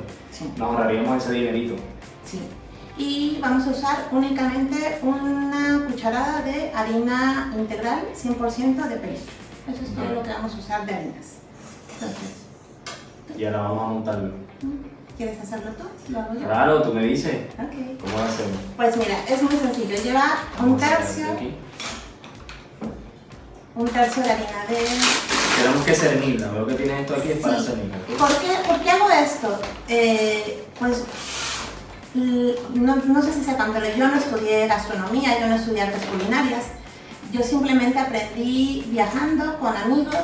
nos 0.57 0.69
ahorraríamos 0.69 1.23
ese 1.23 1.33
dinerito. 1.33 1.77
Sí 2.25 2.41
y 2.99 3.39
vamos 3.41 3.67
a 3.67 3.71
usar 3.71 4.09
únicamente 4.11 4.99
una 5.03 5.87
cucharada 5.87 6.43
de 6.43 6.73
harina 6.75 7.53
integral 7.57 8.05
100% 8.15 8.89
de 8.89 8.97
peso. 8.97 9.25
Eso 9.69 9.83
es 9.83 9.95
todo 9.95 10.15
lo 10.15 10.23
que 10.23 10.31
vamos 10.31 10.55
a 10.55 10.59
usar 10.59 10.87
de 10.87 10.95
harinas. 10.95 11.27
Entonces, 11.95 12.47
y 13.37 13.45
ahora 13.45 13.63
vamos 13.63 13.83
a 13.83 13.87
montarlo. 13.89 14.33
¿Quieres 15.17 15.41
hacerlo 15.41 15.73
tú? 15.73 16.13
¿Lo 16.13 16.21
hago 16.21 16.35
yo? 16.35 16.41
Claro, 16.41 16.83
tú 16.83 16.93
me 16.93 17.03
dices. 17.05 17.37
Okay. 17.55 17.99
¿Cómo 18.01 18.19
lo 18.19 18.25
hacemos? 18.25 18.59
Pues 18.77 18.97
mira, 18.97 19.17
es 19.29 19.43
muy 19.43 19.57
sencillo. 19.57 19.97
Lleva 20.03 20.39
un 20.63 20.77
tercio. 20.77 21.27
Un 23.75 23.89
tercio 23.89 24.23
de 24.23 24.31
harina 24.31 24.65
de. 24.69 24.77
Tenemos 25.57 25.85
que 25.85 25.95
cernirla. 25.95 26.49
Veo 26.49 26.67
que 26.67 26.75
tienes 26.75 27.01
esto 27.01 27.15
aquí 27.17 27.33
es 27.33 27.39
para 27.39 27.63
cernirla. 27.63 27.97
¿Por 28.19 28.29
qué, 28.39 28.69
¿Por 28.69 28.81
qué 28.81 28.91
hago 28.91 29.11
esto? 29.11 29.59
Eh, 29.89 30.65
pues 30.79 31.05
no, 32.17 32.97
no, 32.97 33.23
sé 33.23 33.33
si 33.33 33.45
sepan, 33.45 33.73
pero 33.73 33.87
yo 33.97 34.09
no 34.09 34.17
estudié 34.17 34.67
gastronomía, 34.67 35.39
yo 35.41 35.49
no 35.49 35.57
estudié 35.57 35.83
artes 35.83 36.05
culinarias. 36.07 36.65
Yo 37.33 37.43
simplemente 37.43 37.99
aprendí 37.99 38.85
viajando 38.89 39.59
con 39.59 39.77
amigos 39.77 40.17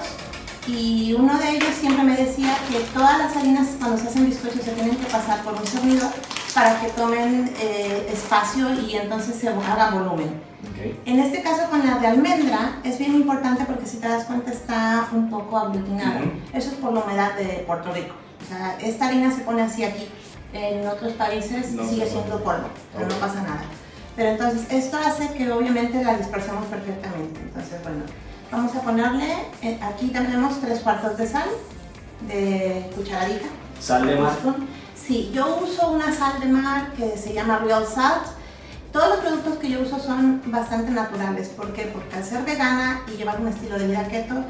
y 0.66 1.14
uno 1.18 1.36
de 1.38 1.50
ellos 1.50 1.70
siempre 1.78 2.04
me 2.04 2.16
decía 2.16 2.56
que 2.68 2.78
todas 2.94 3.18
las 3.18 3.36
harinas 3.36 3.68
cuando 3.78 3.98
se 3.98 4.08
hacen 4.08 4.26
bizcochos 4.26 4.62
se 4.62 4.70
tienen 4.70 4.96
que 4.96 5.06
pasar 5.06 5.42
por 5.42 5.54
un 5.54 5.66
servidor 5.66 6.10
para 6.54 6.80
que 6.80 6.88
tomen 6.90 7.52
eh, 7.58 8.08
espacio 8.12 8.68
y 8.80 8.96
entonces 8.96 9.36
se 9.36 9.48
haga 9.48 9.90
volumen. 9.90 10.40
En 11.04 11.18
este 11.18 11.42
caso 11.42 11.68
con 11.68 11.84
la 11.84 11.98
de 11.98 12.06
almendra 12.06 12.78
es 12.84 12.98
bien 12.98 13.14
importante 13.14 13.64
porque 13.64 13.86
si 13.86 13.98
te 13.98 14.08
das 14.08 14.24
cuenta 14.24 14.52
está 14.52 15.08
un 15.12 15.28
poco 15.28 15.58
aglutinada. 15.58 16.20
Eso 16.52 16.70
es 16.70 16.76
por 16.76 16.92
la 16.92 17.00
humedad 17.00 17.34
de 17.34 17.64
Puerto 17.66 17.92
Rico. 17.92 18.14
O 18.44 18.48
sea, 18.48 18.76
esta 18.80 19.06
harina 19.06 19.34
se 19.34 19.42
pone 19.42 19.62
así 19.62 19.84
aquí 19.84 20.08
en 20.52 20.86
otros 20.86 21.12
países 21.14 21.66
sigue 21.66 22.06
siendo 22.08 22.42
polvo, 22.42 22.68
pero 22.94 23.08
no 23.08 23.14
pasa 23.16 23.42
nada. 23.42 23.62
Pero 24.14 24.30
entonces 24.30 24.66
esto 24.70 24.98
hace 24.98 25.32
que 25.32 25.50
obviamente 25.50 26.04
la 26.04 26.16
dispersemos 26.16 26.66
perfectamente. 26.66 27.40
Entonces, 27.40 27.82
bueno, 27.82 28.02
vamos 28.50 28.76
a 28.76 28.82
ponerle, 28.82 29.34
eh, 29.62 29.80
aquí 29.82 30.08
tenemos 30.08 30.60
tres 30.60 30.80
cuartos 30.80 31.16
de 31.16 31.26
sal, 31.26 31.48
de 32.28 32.90
cucharadita. 32.94 33.46
¿Sal 33.80 34.06
de 34.06 34.16
mar? 34.16 34.32
Sí, 34.94 35.32
yo 35.34 35.58
uso 35.62 35.90
una 35.90 36.14
sal 36.14 36.38
de 36.40 36.46
mar 36.46 36.92
que 36.92 37.16
se 37.16 37.32
llama 37.32 37.58
Real 37.58 37.86
Salt. 37.86 38.26
Todos 38.92 39.08
los 39.08 39.18
productos 39.18 39.56
que 39.56 39.70
yo 39.70 39.80
uso 39.80 39.98
son 39.98 40.42
bastante 40.46 40.92
naturales. 40.92 41.48
¿Por 41.48 41.72
qué? 41.72 41.86
Porque 41.86 42.14
al 42.14 42.24
ser 42.24 42.44
vegana 42.44 43.02
y 43.08 43.16
llevar 43.16 43.40
un 43.40 43.48
estilo 43.48 43.78
de 43.78 43.88
vida 43.88 44.06
keto, 44.06 44.44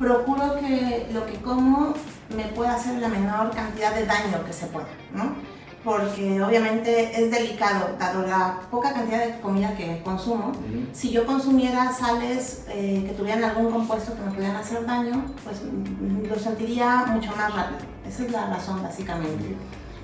procuro 0.00 0.58
que 0.58 1.06
lo 1.12 1.26
que 1.26 1.34
como 1.34 1.92
me 2.34 2.44
pueda 2.44 2.74
hacer 2.74 2.98
la 2.98 3.08
menor 3.08 3.50
cantidad 3.50 3.94
de 3.94 4.06
daño 4.06 4.42
que 4.46 4.52
se 4.52 4.66
pueda, 4.66 4.88
¿no? 5.14 5.34
Porque 5.84 6.42
obviamente 6.42 7.22
es 7.22 7.30
delicado, 7.30 7.96
dado 7.98 8.26
la 8.26 8.60
poca 8.70 8.92
cantidad 8.94 9.26
de 9.26 9.40
comida 9.40 9.76
que 9.76 10.02
consumo. 10.02 10.52
Si 10.92 11.10
yo 11.10 11.26
consumiera 11.26 11.92
sales 11.92 12.64
eh, 12.68 13.04
que 13.06 13.12
tuvieran 13.14 13.44
algún 13.44 13.70
compuesto 13.70 14.14
que 14.14 14.22
me 14.22 14.30
pudieran 14.30 14.56
hacer 14.56 14.84
daño, 14.84 15.24
pues 15.44 15.62
mm, 15.62 16.28
lo 16.28 16.38
sentiría 16.38 17.06
mucho 17.06 17.34
más 17.36 17.54
rápido. 17.54 17.80
Esa 18.06 18.24
es 18.24 18.32
la 18.32 18.46
razón 18.46 18.82
básicamente. 18.82 19.56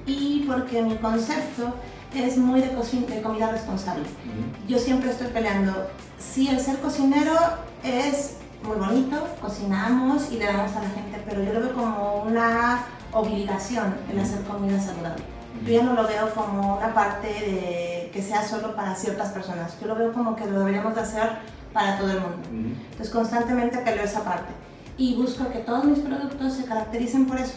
Y 0.06 0.44
porque 0.46 0.82
mi 0.82 0.96
concepto 0.96 1.74
es 2.14 2.38
muy 2.38 2.60
de, 2.60 2.68
de 2.68 3.22
comida 3.22 3.50
responsable. 3.50 4.04
Yo 4.66 4.78
siempre 4.78 5.10
estoy 5.10 5.28
peleando, 5.28 5.88
si 6.18 6.48
el 6.48 6.60
ser 6.60 6.78
cocinero 6.80 7.34
es 7.82 8.36
muy 8.62 8.76
bonito, 8.76 9.16
cocinamos 9.40 10.32
y 10.32 10.38
le 10.38 10.46
damos 10.46 10.72
a 10.76 10.82
la 10.82 10.88
gente, 10.90 11.22
pero 11.24 11.42
yo 11.42 11.52
lo 11.52 11.60
veo 11.60 11.74
como 11.74 12.22
una 12.22 12.84
obligación 13.12 13.94
el 14.10 14.18
hacer 14.18 14.42
comida 14.42 14.80
saludable. 14.80 15.22
Yo 15.64 15.72
ya 15.72 15.82
no 15.82 15.94
lo 15.94 16.06
veo 16.06 16.34
como 16.34 16.76
una 16.76 16.92
parte 16.92 17.28
de 17.28 18.10
que 18.12 18.22
sea 18.22 18.46
solo 18.46 18.74
para 18.74 18.94
ciertas 18.94 19.30
personas, 19.30 19.78
yo 19.80 19.86
lo 19.86 19.94
veo 19.94 20.12
como 20.12 20.36
que 20.36 20.46
lo 20.46 20.60
deberíamos 20.60 20.94
de 20.94 21.00
hacer 21.00 21.38
para 21.72 21.98
todo 21.98 22.10
el 22.10 22.20
mundo. 22.20 22.48
Entonces 22.50 23.10
constantemente 23.10 23.78
peleo 23.78 24.04
esa 24.04 24.24
parte 24.24 24.52
y 24.98 25.14
busco 25.16 25.48
que 25.50 25.58
todos 25.58 25.84
mis 25.84 25.98
productos 25.98 26.54
se 26.54 26.64
caractericen 26.64 27.26
por 27.26 27.38
eso, 27.38 27.54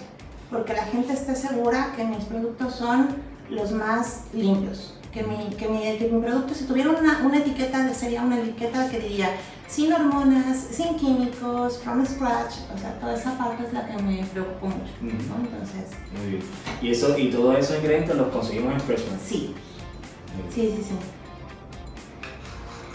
porque 0.49 0.73
la 0.73 0.83
gente 0.83 1.13
esté 1.13 1.35
segura 1.35 1.93
que 1.95 2.03
mis 2.03 2.25
productos 2.25 2.75
son 2.75 3.15
los 3.49 3.71
más 3.71 4.25
limpios, 4.33 4.98
que 5.11 5.23
mi, 5.23 5.55
que 5.55 5.67
mi, 5.67 5.97
que 5.97 6.09
mi 6.11 6.21
producto, 6.21 6.53
si 6.53 6.65
tuviera 6.65 6.89
una, 6.91 7.21
una 7.23 7.37
etiqueta, 7.37 7.93
sería 7.93 8.21
una 8.21 8.39
etiqueta 8.39 8.89
que 8.89 8.99
diría 8.99 9.29
sin 9.67 9.93
hormonas, 9.93 10.67
sin 10.71 10.95
químicos, 10.95 11.79
from 11.79 12.05
scratch, 12.05 12.53
o 12.73 12.77
sea, 12.77 12.99
toda 12.99 13.15
esa 13.15 13.37
parte 13.37 13.63
es 13.65 13.73
la 13.73 13.87
que 13.87 14.01
me 14.01 14.23
preocupa 14.25 14.67
mucho, 14.67 14.91
¿no? 15.01 15.45
Entonces... 15.45 15.85
Muy 16.19 16.31
bien. 16.31 16.43
¿Y, 16.81 16.91
eso, 16.91 17.17
y 17.17 17.29
todos 17.29 17.57
esos 17.57 17.77
ingredientes 17.77 18.15
los 18.15 18.29
conseguimos 18.29 18.73
en 18.73 18.81
Freshman? 18.81 19.19
Sí. 19.23 19.53
Sí, 20.53 20.73
sí, 20.75 20.83
sí. 20.83 20.95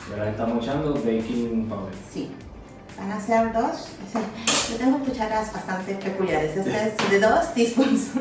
Y 0.09 0.13
ahora 0.13 0.31
estamos 0.31 0.65
echando 0.65 0.95
baking 0.95 1.67
powder. 1.69 1.95
Sí. 2.13 2.31
Van 2.99 3.13
a 3.13 3.21
ser 3.21 3.53
dos. 3.53 3.89
Yo 4.71 4.77
tengo 4.77 4.99
cucharas 4.99 5.53
bastante 5.53 5.95
peculiares. 5.95 6.57
Esta 6.57 6.87
es 6.87 7.11
de 7.11 7.21
dos 7.21 7.55
teaspoons. 7.55 8.11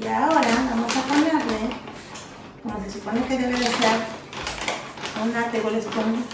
Y 0.00 0.06
ahora 0.06 0.40
vamos 0.70 0.96
a 0.96 1.02
ponerle, 1.02 1.76
como 2.62 2.84
se 2.84 2.90
supone 2.90 3.24
que 3.26 3.38
debe 3.38 3.58
de 3.58 3.66
ser, 3.66 4.20
una 5.22 5.50
tablespoon 5.50 6.24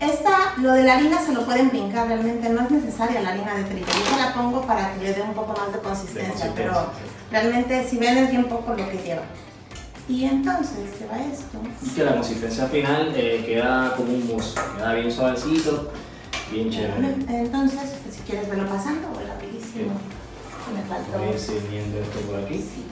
esta, 0.00 0.54
lo 0.58 0.72
de 0.72 0.82
la 0.82 0.96
harina 0.96 1.18
se 1.20 1.32
lo 1.32 1.44
pueden 1.44 1.70
brincar, 1.70 2.06
realmente 2.06 2.48
no 2.50 2.62
es 2.62 2.70
necesaria 2.70 3.22
la 3.22 3.30
harina 3.30 3.54
de 3.54 3.64
trigo. 3.64 3.86
Yo 3.86 4.18
la 4.18 4.34
pongo 4.34 4.62
para 4.62 4.92
que 4.92 5.04
le 5.04 5.14
dé 5.14 5.22
un 5.22 5.34
poco 5.34 5.54
más 5.58 5.72
de 5.72 5.78
consistencia, 5.78 6.52
pero 6.54 6.90
realmente 7.30 7.88
si 7.88 7.96
ven 7.96 8.18
es 8.18 8.30
bien 8.30 8.44
poco 8.44 8.74
lo 8.74 8.88
que 8.90 8.98
lleva. 8.98 9.22
Y 10.06 10.24
entonces 10.24 11.00
lleva 11.00 11.16
esto. 11.24 11.58
Y 11.82 11.88
que 11.88 12.04
la 12.04 12.14
consistencia 12.14 12.66
final 12.66 13.12
eh, 13.16 13.44
queda 13.46 13.94
como 13.96 14.12
un 14.12 14.26
mousse, 14.26 14.54
queda 14.76 14.92
bien 14.94 15.10
suavecito, 15.10 15.90
bien 16.50 16.70
chévere. 16.70 17.14
Entonces, 17.28 17.94
pues, 18.02 18.16
si 18.16 18.20
quieres 18.22 18.48
verlo 18.50 18.68
pasando, 18.68 19.08
voy 19.08 19.24
rapidísimo. 19.24 19.94
Me 20.74 20.82
faltó. 20.82 21.18
Voy 21.18 21.28
esto 21.28 22.20
por 22.26 22.44
aquí. 22.44 22.56
Sí. 22.56 22.84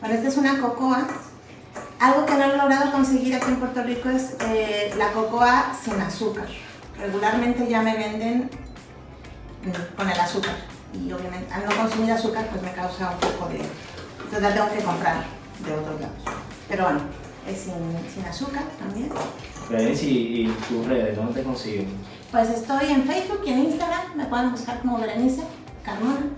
Bueno, 0.00 0.14
esta 0.14 0.28
es 0.28 0.36
una 0.36 0.60
cocoa. 0.60 1.06
Algo 2.00 2.26
que 2.26 2.34
no 2.34 2.44
he 2.44 2.56
logrado 2.56 2.90
conseguir 2.90 3.36
aquí 3.36 3.46
en 3.46 3.56
Puerto 3.56 3.84
Rico 3.84 4.08
es 4.10 4.34
eh, 4.40 4.92
la 4.98 5.12
cocoa 5.12 5.72
sin 5.80 6.00
azúcar. 6.00 6.48
Regularmente 6.98 7.68
ya 7.68 7.80
me 7.80 7.96
venden 7.96 8.50
mm, 9.64 9.96
con 9.96 10.10
el 10.10 10.18
azúcar. 10.18 10.56
Y 10.92 11.12
obviamente 11.12 11.52
al 11.54 11.64
no 11.64 11.76
consumir 11.76 12.10
azúcar 12.10 12.48
pues 12.50 12.60
me 12.62 12.72
causa 12.72 13.10
un 13.10 13.18
poco 13.20 13.48
de... 13.48 13.60
Entonces 14.24 14.42
la 14.42 14.52
tengo 14.52 14.72
que 14.72 14.82
comprar 14.82 15.24
de 15.64 15.72
otros 15.72 16.00
lados. 16.00 16.18
Pero 16.68 16.84
bueno, 16.84 17.00
es 17.46 17.60
sin, 17.60 18.24
azúcar 18.24 18.64
también. 18.80 19.10
Berenice, 19.70 20.06
¿y, 20.06 20.48
¿y 20.48 20.56
tus 20.68 20.86
redes? 20.88 21.16
¿Dónde 21.16 21.34
te 21.34 21.42
consiguen? 21.44 21.86
Pues 22.32 22.48
estoy 22.48 22.90
en 22.90 23.04
Facebook 23.04 23.42
y 23.44 23.50
en 23.50 23.58
Instagram. 23.58 24.16
Me 24.16 24.24
pueden 24.24 24.52
buscar 24.52 24.80
como 24.80 24.98
Berenice 24.98 25.42
Carmona. 25.84 26.30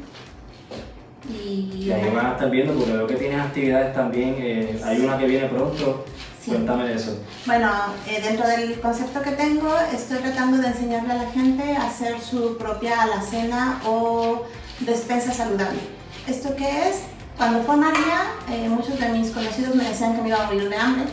Y, 1.31 1.89
ahí 1.93 2.11
van 2.13 2.27
a 2.27 2.33
estar 2.33 2.51
viendo, 2.51 2.75
porque 2.75 2.93
veo 2.93 3.07
que 3.07 3.15
tienes 3.15 3.41
actividades 3.41 3.95
también. 3.95 4.35
Eh, 4.39 4.83
hay 4.85 5.01
una 5.01 5.17
que 5.17 5.27
viene 5.27 5.47
pronto. 5.47 6.05
Cuéntame 6.45 6.89
de 6.89 6.97
eso. 6.97 7.23
Bueno, 7.47 7.71
eh, 8.09 8.21
dentro 8.21 8.47
del 8.47 8.81
concepto 8.81 9.23
que 9.23 9.31
tengo, 9.31 9.73
estoy 9.95 10.19
tratando 10.19 10.59
de 10.59 10.67
enseñarle 10.67 11.13
a 11.13 11.17
la 11.17 11.31
gente 11.31 11.77
a 11.77 11.87
hacer 11.87 12.21
su 12.21 12.59
propia 12.59 13.01
alacena 13.01 13.81
o 13.87 14.43
despensa 14.81 15.33
saludable. 15.33 15.79
¿Esto 16.27 16.57
qué 16.57 16.89
es? 16.89 17.05
Cuando 17.39 17.63
fue 17.63 17.77
María, 17.77 18.33
eh, 18.51 18.69
muchos 18.69 18.99
de 18.99 19.09
mis 19.11 19.31
conocidos 19.31 19.77
me 19.77 19.85
decían 19.85 20.17
que 20.17 20.23
me 20.23 20.29
iba 20.29 20.43
a 20.43 20.47
morir 20.47 20.69
de 20.69 20.77
hambre 20.77 21.05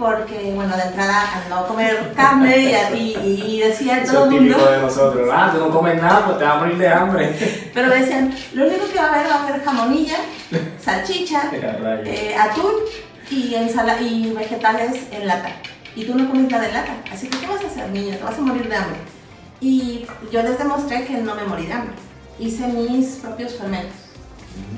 porque, 0.00 0.52
bueno, 0.54 0.76
de 0.76 0.82
entrada 0.82 1.24
al 1.36 1.50
no 1.50 1.66
comer 1.66 2.12
carne 2.16 2.58
y, 2.94 2.96
y, 2.96 3.44
y 3.46 3.60
decía 3.60 3.98
Eso 3.98 4.14
todo 4.14 4.24
el 4.24 4.30
mundo, 4.30 4.70
de 4.70 4.78
nosotros. 4.78 5.28
Ah, 5.30 5.50
tú 5.52 5.60
no 5.60 5.70
comes 5.70 6.00
nada, 6.00 6.24
pues 6.24 6.38
te 6.38 6.44
vas 6.44 6.54
a 6.54 6.58
morir 6.58 6.78
de 6.78 6.88
hambre. 6.88 7.70
pero 7.74 7.90
decían, 7.90 8.34
lo 8.54 8.66
único 8.66 8.88
que 8.90 8.98
va 8.98 9.04
a 9.04 9.14
haber 9.14 9.30
va 9.30 9.34
a 9.34 9.48
haber 9.48 9.62
jamonilla, 9.62 10.16
salchicha, 10.80 11.50
eh, 11.52 12.34
atún 12.38 12.72
y, 13.30 13.54
ensala 13.54 14.00
y 14.00 14.32
vegetales 14.32 15.06
en 15.12 15.26
lata. 15.26 15.50
Y 15.94 16.04
tú 16.04 16.14
no 16.14 16.28
comes 16.28 16.50
nada 16.50 16.66
de 16.66 16.72
lata, 16.72 16.94
así 17.12 17.28
que 17.28 17.38
¿qué 17.38 17.46
vas 17.46 17.62
a 17.62 17.66
hacer, 17.66 17.90
niño? 17.90 18.16
Te 18.16 18.24
vas 18.24 18.38
a 18.38 18.40
morir 18.40 18.68
de 18.68 18.76
hambre. 18.76 18.98
Y 19.60 20.06
yo 20.32 20.42
les 20.42 20.58
demostré 20.58 21.04
que 21.04 21.18
no 21.18 21.34
me 21.34 21.44
morí 21.44 21.66
de 21.66 21.74
hambre. 21.74 21.94
Hice 22.38 22.66
mis 22.68 23.16
propios 23.16 23.54
fermentos 23.54 23.96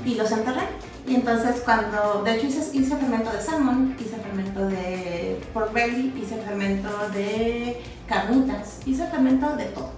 y 0.05 0.15
los 0.15 0.29
enterré. 0.31 0.63
Y 1.07 1.15
entonces 1.15 1.61
cuando, 1.65 2.21
de 2.23 2.35
hecho 2.35 2.47
hice, 2.47 2.77
hice 2.77 2.95
fermento 2.95 3.29
de 3.31 3.41
salmón, 3.41 3.95
hice 3.99 4.15
fermento 4.17 4.65
de 4.67 5.39
pork 5.53 5.73
belly, 5.73 6.13
hice 6.21 6.37
fermento 6.37 6.89
de 7.13 7.81
carnitas, 8.07 8.79
hice 8.85 9.05
fermento 9.07 9.55
de 9.57 9.65
todo. 9.65 9.89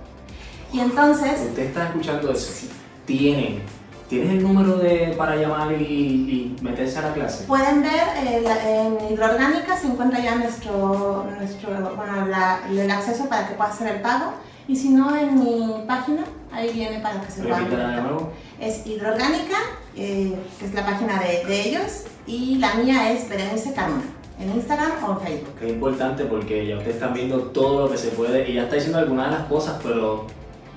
Y 0.74 0.79
entonces, 0.79 1.39
Usted 1.50 1.63
está 1.67 1.85
escuchando 1.85 2.31
eso. 2.31 2.67
Tienen. 3.05 3.62
¿Tienes 4.09 4.29
el 4.31 4.43
número 4.43 4.77
de, 4.77 5.15
para 5.17 5.35
llamar 5.35 5.71
y, 5.74 5.83
y 5.83 6.55
meterse 6.62 7.00
a 7.00 7.03
la 7.03 7.13
clase? 7.13 7.45
pueden 7.45 7.81
ver 7.81 8.03
eh, 8.24 8.41
la- 8.43 8.69
en 8.71 8.97
Hidroorgánica 9.13 9.75
se 9.77 9.88
encuentra 9.88 10.19
ya 10.19 10.35
nuestro, 10.35 11.25
nuestro 11.39 11.69
bueno, 11.95 12.27
la- 12.27 12.59
el 12.69 12.89
acceso 12.91 13.27
para 13.27 13.47
que 13.47 13.55
pueda 13.55 13.69
hacer 13.71 13.95
el 13.95 14.01
pago. 14.01 14.33
Y 14.67 14.75
si 14.75 14.89
no, 14.89 15.15
en 15.15 15.39
mi 15.39 15.83
página, 15.88 16.24
ahí 16.51 16.71
viene 16.71 17.00
para 17.00 17.19
que 17.21 17.31
se 17.31 17.41
pueda 17.43 17.59
de 17.62 18.01
nuevo. 18.01 18.31
Es 18.59 18.85
Hidroorgánica, 18.85 19.57
eh, 19.95 20.35
que 20.59 20.65
es 20.65 20.73
la 20.73 20.85
página 20.85 21.19
de, 21.21 21.45
de 21.45 21.69
ellos, 21.69 22.03
y 22.27 22.55
la 22.55 22.73
mía 22.75 23.11
es 23.11 23.29
Berenice 23.29 23.73
Carmona, 23.73 24.03
en 24.39 24.49
Instagram 24.51 24.91
o 25.07 25.11
en 25.13 25.19
Facebook. 25.19 25.55
Que 25.59 25.67
es 25.67 25.73
importante 25.73 26.25
porque 26.25 26.67
ya 26.67 26.77
ustedes 26.77 26.95
están 26.95 27.13
viendo 27.13 27.39
todo 27.43 27.85
lo 27.85 27.91
que 27.91 27.97
se 27.97 28.09
puede. 28.09 28.49
Y 28.49 28.55
ya 28.55 28.63
está 28.63 28.75
diciendo 28.75 28.99
algunas 28.99 29.29
de 29.31 29.37
las 29.37 29.47
cosas, 29.47 29.79
pero 29.83 30.27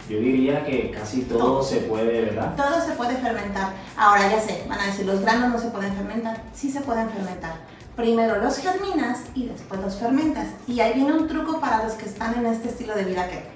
yo 0.09 0.19
diría 0.19 0.65
que 0.65 0.91
casi 0.91 1.23
todo 1.23 1.39
Todo. 1.39 1.63
se 1.63 1.77
puede, 1.81 2.23
¿verdad? 2.23 2.55
Todo 2.57 2.81
se 2.85 2.93
puede 2.93 3.17
fermentar. 3.17 3.73
Ahora 3.97 4.31
ya 4.31 4.41
sé, 4.41 4.65
van 4.69 4.81
a 4.81 4.87
decir, 4.87 5.07
los 5.07 5.21
granos 5.21 5.51
no 5.51 5.59
se 5.59 5.69
pueden 5.69 5.93
fermentar. 5.95 6.43
Sí 6.55 6.71
se 6.71 6.81
pueden 6.83 7.09
fermentar. 7.11 7.55
Primero 7.97 8.41
los 8.41 8.59
germinas 8.59 9.21
y 9.35 9.47
después 9.47 9.81
los 9.81 9.97
fermentas. 9.97 10.47
Y 10.69 10.79
ahí 10.81 10.93
viene 10.95 11.13
un 11.15 11.27
truco 11.27 11.61
para 11.61 11.83
los 11.83 11.95
que 11.95 12.07
están 12.07 12.35
en 12.39 12.47
este 12.47 12.69
estilo 12.69 12.95
de 12.95 13.05
vida 13.05 13.27
keto. 13.29 13.49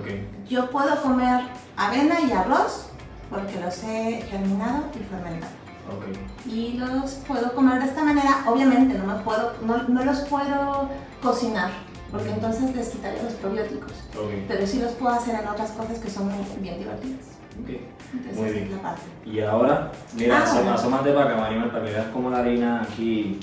Ok. 0.00 0.48
Yo 0.48 0.70
puedo 0.70 1.02
comer 1.02 1.40
avena 1.76 2.20
y 2.20 2.30
arroz 2.30 2.87
porque 3.30 3.60
los 3.60 3.82
he 3.84 4.22
germinado 4.30 4.84
y 4.94 5.04
fermentado. 5.04 5.52
Ok. 5.88 6.48
Y 6.50 6.74
los 6.78 7.12
puedo 7.26 7.54
comer 7.54 7.80
de 7.82 7.88
esta 7.88 8.04
manera. 8.04 8.44
Obviamente 8.46 8.98
no, 8.98 9.06
me 9.16 9.22
puedo, 9.22 9.52
no, 9.64 9.82
no 9.88 10.04
los 10.04 10.20
puedo 10.20 10.88
cocinar 11.22 11.70
porque 12.10 12.30
entonces 12.30 12.74
les 12.74 12.88
quitaría 12.88 13.22
los 13.22 13.34
probióticos. 13.34 13.92
Ok. 14.16 14.30
Pero 14.48 14.66
sí 14.66 14.80
los 14.80 14.92
puedo 14.92 15.14
hacer 15.14 15.40
en 15.40 15.48
otras 15.48 15.70
cosas 15.72 15.98
que 15.98 16.10
son 16.10 16.30
bien 16.60 16.78
divertidas. 16.78 17.26
Ok. 17.62 17.70
Entonces 18.12 18.36
Muy 18.38 18.50
bien. 18.50 18.64
es 18.64 18.70
la 18.72 18.82
parte. 18.82 19.02
Y 19.26 19.40
ahora, 19.40 19.92
mira, 20.14 20.42
Ah, 20.46 20.52
bueno. 20.54 20.72
asómate 20.72 21.12
para 21.12 21.30
acá, 21.32 21.40
Maribel, 21.40 21.70
para 21.70 21.84
que 21.84 21.90
veas 21.90 22.06
cómo 22.12 22.30
la 22.30 22.38
harina 22.38 22.82
aquí, 22.82 23.38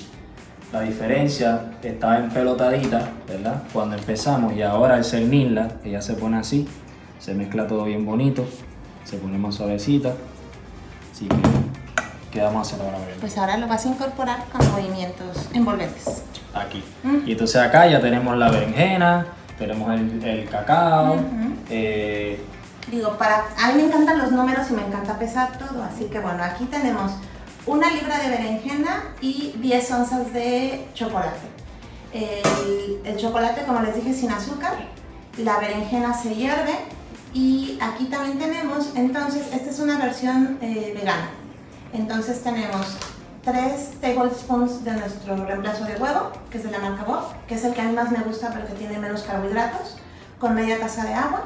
la 0.71 0.81
diferencia 0.81 1.71
está 1.83 2.17
empelotadita, 2.19 3.09
¿verdad? 3.27 3.61
Cuando 3.71 3.95
empezamos 3.95 4.53
y 4.53 4.61
ahora 4.63 4.97
el 4.97 5.03
cernirla, 5.05 5.67
que 5.83 5.91
ya 5.91 6.01
se 6.01 6.13
pone 6.15 6.37
así, 6.37 6.67
se 7.19 7.33
mezcla 7.35 7.67
todo 7.67 7.83
bien 7.85 8.05
bonito, 8.05 8.45
se 9.05 9.17
pone 9.17 9.37
más 9.37 9.55
suavecita. 9.55 10.13
Así 11.11 11.27
que, 11.27 11.35
¿qué 12.31 12.41
vamos 12.41 12.71
a 12.71 12.75
hacer 12.75 12.85
ahora? 12.85 12.97
Pues 13.21 13.37
ahora 13.37 13.57
lo 13.57 13.67
vas 13.67 13.85
a 13.85 13.89
incorporar 13.89 14.43
con 14.51 14.69
movimientos 14.71 15.49
envolventes. 15.53 16.23
Aquí. 16.53 16.83
Mm. 17.03 17.27
Y 17.27 17.31
entonces 17.31 17.61
acá 17.61 17.87
ya 17.87 18.01
tenemos 18.01 18.35
la 18.37 18.49
berenjena, 18.49 19.27
tenemos 19.57 19.93
el, 19.93 20.23
el 20.23 20.49
cacao, 20.49 21.17
eh, 21.69 22.43
Digo, 22.91 23.17
para, 23.17 23.45
a 23.57 23.71
mí 23.71 23.81
me 23.81 23.87
encantan 23.87 24.19
los 24.19 24.31
números 24.31 24.69
y 24.69 24.73
me 24.73 24.85
encanta 24.85 25.17
pesar 25.17 25.57
todo, 25.57 25.83
así 25.83 26.05
que 26.05 26.19
bueno, 26.19 26.43
aquí 26.43 26.65
tenemos 26.65 27.13
una 27.65 27.89
libra 27.89 28.19
de 28.19 28.29
berenjena 28.29 29.05
y 29.21 29.55
10 29.57 29.91
onzas 29.91 30.31
de 30.33 30.87
chocolate. 30.93 31.47
El, 32.13 33.01
el 33.03 33.17
chocolate, 33.17 33.63
como 33.65 33.81
les 33.81 33.95
dije, 33.95 34.13
sin 34.13 34.29
azúcar, 34.29 34.73
la 35.37 35.57
berenjena 35.57 36.13
se 36.13 36.35
hierve 36.35 36.77
y 37.35 37.77
aquí 37.81 38.05
también 38.05 38.39
tenemos, 38.39 38.93
entonces, 38.95 39.47
esta 39.53 39.69
es 39.69 39.79
una 39.79 39.99
versión 39.99 40.57
eh, 40.61 40.93
vegana. 40.95 41.31
Entonces 41.91 42.41
tenemos 42.41 42.97
3 43.43 43.91
tablespoons 43.99 44.85
de 44.85 44.93
nuestro 44.93 45.45
reemplazo 45.45 45.83
de 45.83 45.97
huevo, 45.97 46.31
que 46.49 46.59
es 46.59 46.63
de 46.63 46.71
la 46.71 46.79
marca 46.79 47.03
Bob, 47.03 47.25
que 47.45 47.55
es 47.55 47.65
el 47.65 47.73
que 47.73 47.81
a 47.81 47.83
mí 47.83 47.93
más 47.93 48.09
me 48.09 48.19
gusta 48.19 48.53
porque 48.53 48.71
tiene 48.75 48.97
menos 48.99 49.23
carbohidratos, 49.23 49.97
con 50.39 50.55
media 50.55 50.79
taza 50.79 51.03
de 51.03 51.13
agua 51.13 51.43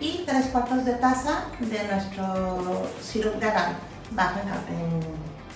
y 0.00 0.24
3 0.26 0.46
cuartos 0.46 0.84
de 0.84 0.94
taza 0.94 1.44
de 1.60 1.86
nuestro 1.88 2.88
sirope 3.00 3.38
de 3.38 3.46
agave, 3.46 3.74
bajo 4.10 4.40
en, 4.40 5.00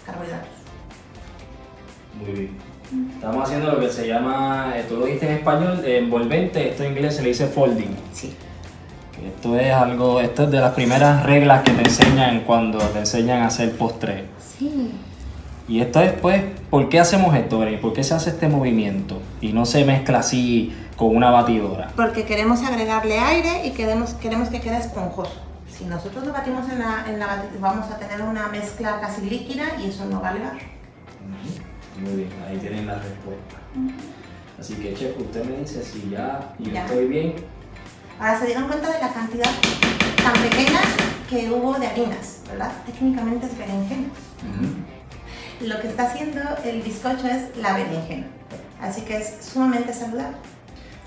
carbohidratos. 0.06 0.48
Muy 2.20 2.32
bien. 2.32 2.58
Estamos 3.14 3.44
haciendo 3.44 3.72
lo 3.72 3.80
que 3.80 3.90
se 3.90 4.06
llama, 4.06 4.74
eh, 4.76 4.84
tú 4.88 4.98
lo 4.98 5.06
dijiste 5.06 5.26
en 5.26 5.38
español, 5.38 5.84
envolvente, 5.84 6.70
esto 6.70 6.84
en 6.84 6.92
inglés 6.92 7.16
se 7.16 7.22
le 7.22 7.30
dice 7.30 7.48
folding. 7.48 7.96
Sí. 8.12 8.36
Esto 9.26 9.58
es 9.58 9.72
algo, 9.72 10.20
esto 10.20 10.44
es 10.44 10.50
de 10.50 10.60
las 10.60 10.72
primeras 10.72 11.24
reglas 11.24 11.62
que 11.62 11.72
te 11.72 11.82
enseñan 11.82 12.40
cuando 12.40 12.78
te 12.78 12.98
enseñan 13.00 13.42
a 13.42 13.46
hacer 13.46 13.76
postre. 13.76 14.26
Sí. 14.58 14.92
Y 15.68 15.80
esto 15.80 16.00
es 16.00 16.12
pues, 16.12 16.42
¿por 16.70 16.88
qué 16.88 17.00
hacemos 17.00 17.34
esto? 17.34 17.64
¿Por 17.80 17.92
qué 17.92 18.02
se 18.04 18.14
hace 18.14 18.30
este 18.30 18.48
movimiento? 18.48 19.20
Y 19.40 19.52
no 19.52 19.64
se 19.64 19.84
mezcla 19.84 20.18
así 20.18 20.74
con 20.96 21.16
una 21.16 21.30
batidora. 21.30 21.88
Porque 21.96 22.24
queremos 22.24 22.62
agregarle 22.62 23.18
aire 23.18 23.66
y 23.66 23.70
queremos, 23.70 24.14
queremos 24.14 24.48
que 24.48 24.60
quede 24.60 24.78
esponjoso. 24.78 25.40
Si 25.68 25.84
nosotros 25.84 26.26
lo 26.26 26.32
batimos 26.32 26.68
en 26.70 26.80
la, 26.80 27.04
en 27.08 27.18
la 27.18 27.44
vamos 27.60 27.90
a 27.90 27.98
tener 27.98 28.20
una 28.22 28.48
mezcla 28.48 29.00
casi 29.00 29.22
líquida 29.28 29.64
y 29.82 29.88
eso 29.88 30.04
no 30.04 30.20
va 30.20 30.30
a 30.30 30.34
ligar. 30.34 30.52
Muy 32.02 32.16
bien, 32.16 32.28
ahí 32.48 32.56
tienen 32.58 32.86
la 32.86 32.94
respuesta. 32.94 33.56
Así 34.58 34.74
que, 34.74 34.94
chef, 34.94 35.18
usted 35.18 35.44
me 35.44 35.58
dice 35.58 35.82
si 35.82 36.10
ya, 36.10 36.54
yo 36.58 36.72
Ya. 36.72 36.84
estoy 36.84 37.06
bien. 37.06 37.34
Ahora 38.22 38.38
se 38.38 38.46
dieron 38.46 38.68
cuenta 38.68 38.88
de 38.88 39.00
la 39.00 39.12
cantidad 39.12 39.50
tan 40.22 40.32
pequeña 40.48 40.78
que 41.28 41.50
hubo 41.50 41.74
de 41.74 41.88
harinas, 41.88 42.42
¿verdad? 42.48 42.70
Técnicamente 42.86 43.46
es 43.46 43.58
berenjena. 43.58 44.06
Lo 45.60 45.80
que 45.80 45.88
está 45.88 46.04
haciendo 46.04 46.40
el 46.64 46.82
bizcocho 46.82 47.26
es 47.26 47.56
la 47.56 47.72
berenjena. 47.72 48.28
Así 48.80 49.00
que 49.00 49.16
es 49.16 49.38
sumamente 49.40 49.92
saludable. 49.92 50.36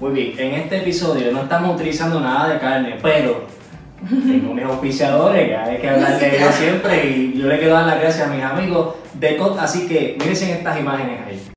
Muy 0.02 0.12
bien, 0.12 0.38
en 0.38 0.56
este 0.60 0.80
episodio 0.80 1.32
no 1.32 1.44
estamos 1.44 1.76
utilizando 1.76 2.20
nada 2.20 2.50
de 2.50 2.60
carne, 2.60 2.98
pero 3.02 3.48
tengo 4.10 4.54
mis 4.54 4.66
auspiciadores, 4.66 5.58
hay 5.58 5.78
que 5.78 5.90
hablar 5.90 6.20
de 6.20 6.36
ellos 6.36 6.54
siempre 6.54 7.08
y 7.08 7.40
yo 7.40 7.48
le 7.48 7.60
quiero 7.60 7.76
dar 7.76 7.86
las 7.86 8.02
gracias 8.02 8.28
a 8.28 8.34
mis 8.34 8.44
amigos 8.44 8.96
de 9.14 9.38
COT, 9.38 9.58
así 9.60 9.88
que 9.88 10.18
miren 10.20 10.34
estas 10.34 10.80
imágenes 10.82 11.22
ahí. 11.26 11.55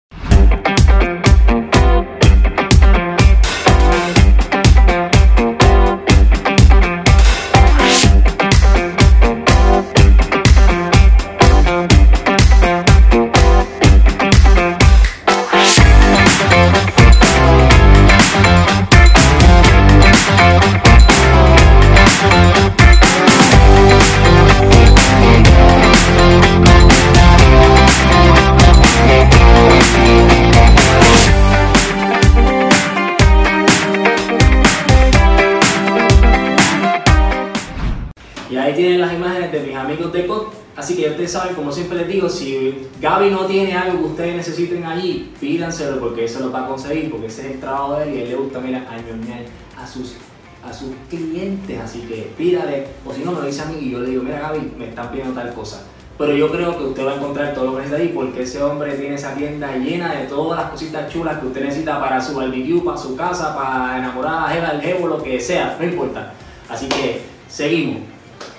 Pídanselo 45.79 46.01
porque 46.01 46.29
se 46.29 46.41
lo 46.41 46.51
va 46.51 46.65
a 46.65 46.67
conseguir, 46.67 47.11
porque 47.11 47.27
ese 47.27 47.47
es 47.47 47.55
el 47.55 47.61
trabajo 47.61 47.97
de 47.97 48.05
él 48.05 48.15
y 48.15 48.19
a 48.19 48.23
él 48.23 48.29
le 48.31 48.37
gusta, 48.37 48.61
mira, 48.61 48.87
añoñar 48.91 49.41
a 49.77 49.87
sus, 49.87 50.17
a 50.65 50.73
sus 50.73 50.91
clientes. 51.09 51.81
Así 51.81 52.01
que 52.01 52.33
pídale, 52.37 52.89
o 53.07 53.13
si 53.13 53.23
no, 53.23 53.33
me 53.33 53.41
lo 53.41 53.47
dice 53.47 53.63
a 53.63 53.67
mí 53.67 53.79
y 53.81 53.91
yo 53.91 54.01
le 54.01 54.11
digo, 54.11 54.23
mira 54.23 54.41
Gaby, 54.41 54.73
me 54.77 54.89
están 54.89 55.11
pidiendo 55.11 55.41
tal 55.41 55.55
cosa. 55.55 55.83
Pero 56.19 56.35
yo 56.35 56.51
creo 56.51 56.77
que 56.77 56.85
usted 56.85 57.07
va 57.07 57.13
a 57.13 57.15
encontrar 57.15 57.55
todo 57.55 57.67
lo 57.67 57.73
que 57.77 57.83
necesita 57.83 58.03
ahí 58.03 58.09
porque 58.13 58.43
ese 58.43 58.61
hombre 58.61 58.95
tiene 58.95 59.15
esa 59.15 59.35
tienda 59.35 59.77
llena 59.77 60.15
de 60.15 60.27
todas 60.27 60.59
las 60.59 60.71
cositas 60.73 61.13
chulas 61.13 61.39
que 61.39 61.47
usted 61.47 61.63
necesita 61.63 62.01
para 62.01 62.21
su 62.21 62.35
barbecue, 62.35 62.81
para 62.85 62.99
su 62.99 63.15
casa, 63.15 63.55
para 63.55 63.99
enamorar 63.99 64.47
a 64.47 64.49
jeva, 64.49 64.69
el 64.71 64.81
jevo, 64.81 65.07
lo 65.07 65.23
que 65.23 65.39
sea, 65.39 65.77
no 65.79 65.87
importa. 65.87 66.33
Así 66.69 66.89
que 66.89 67.23
seguimos. 67.49 68.03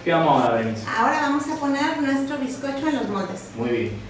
vamos 0.08 0.42
ahora, 0.42 0.60
Denise? 0.60 0.86
Ahora 0.88 1.20
vamos 1.24 1.44
a 1.50 1.56
poner 1.60 2.02
nuestro 2.02 2.38
bizcocho 2.38 2.88
en 2.88 2.96
los 2.96 3.10
moldes. 3.10 3.50
Muy 3.58 3.70
bien. 3.70 4.10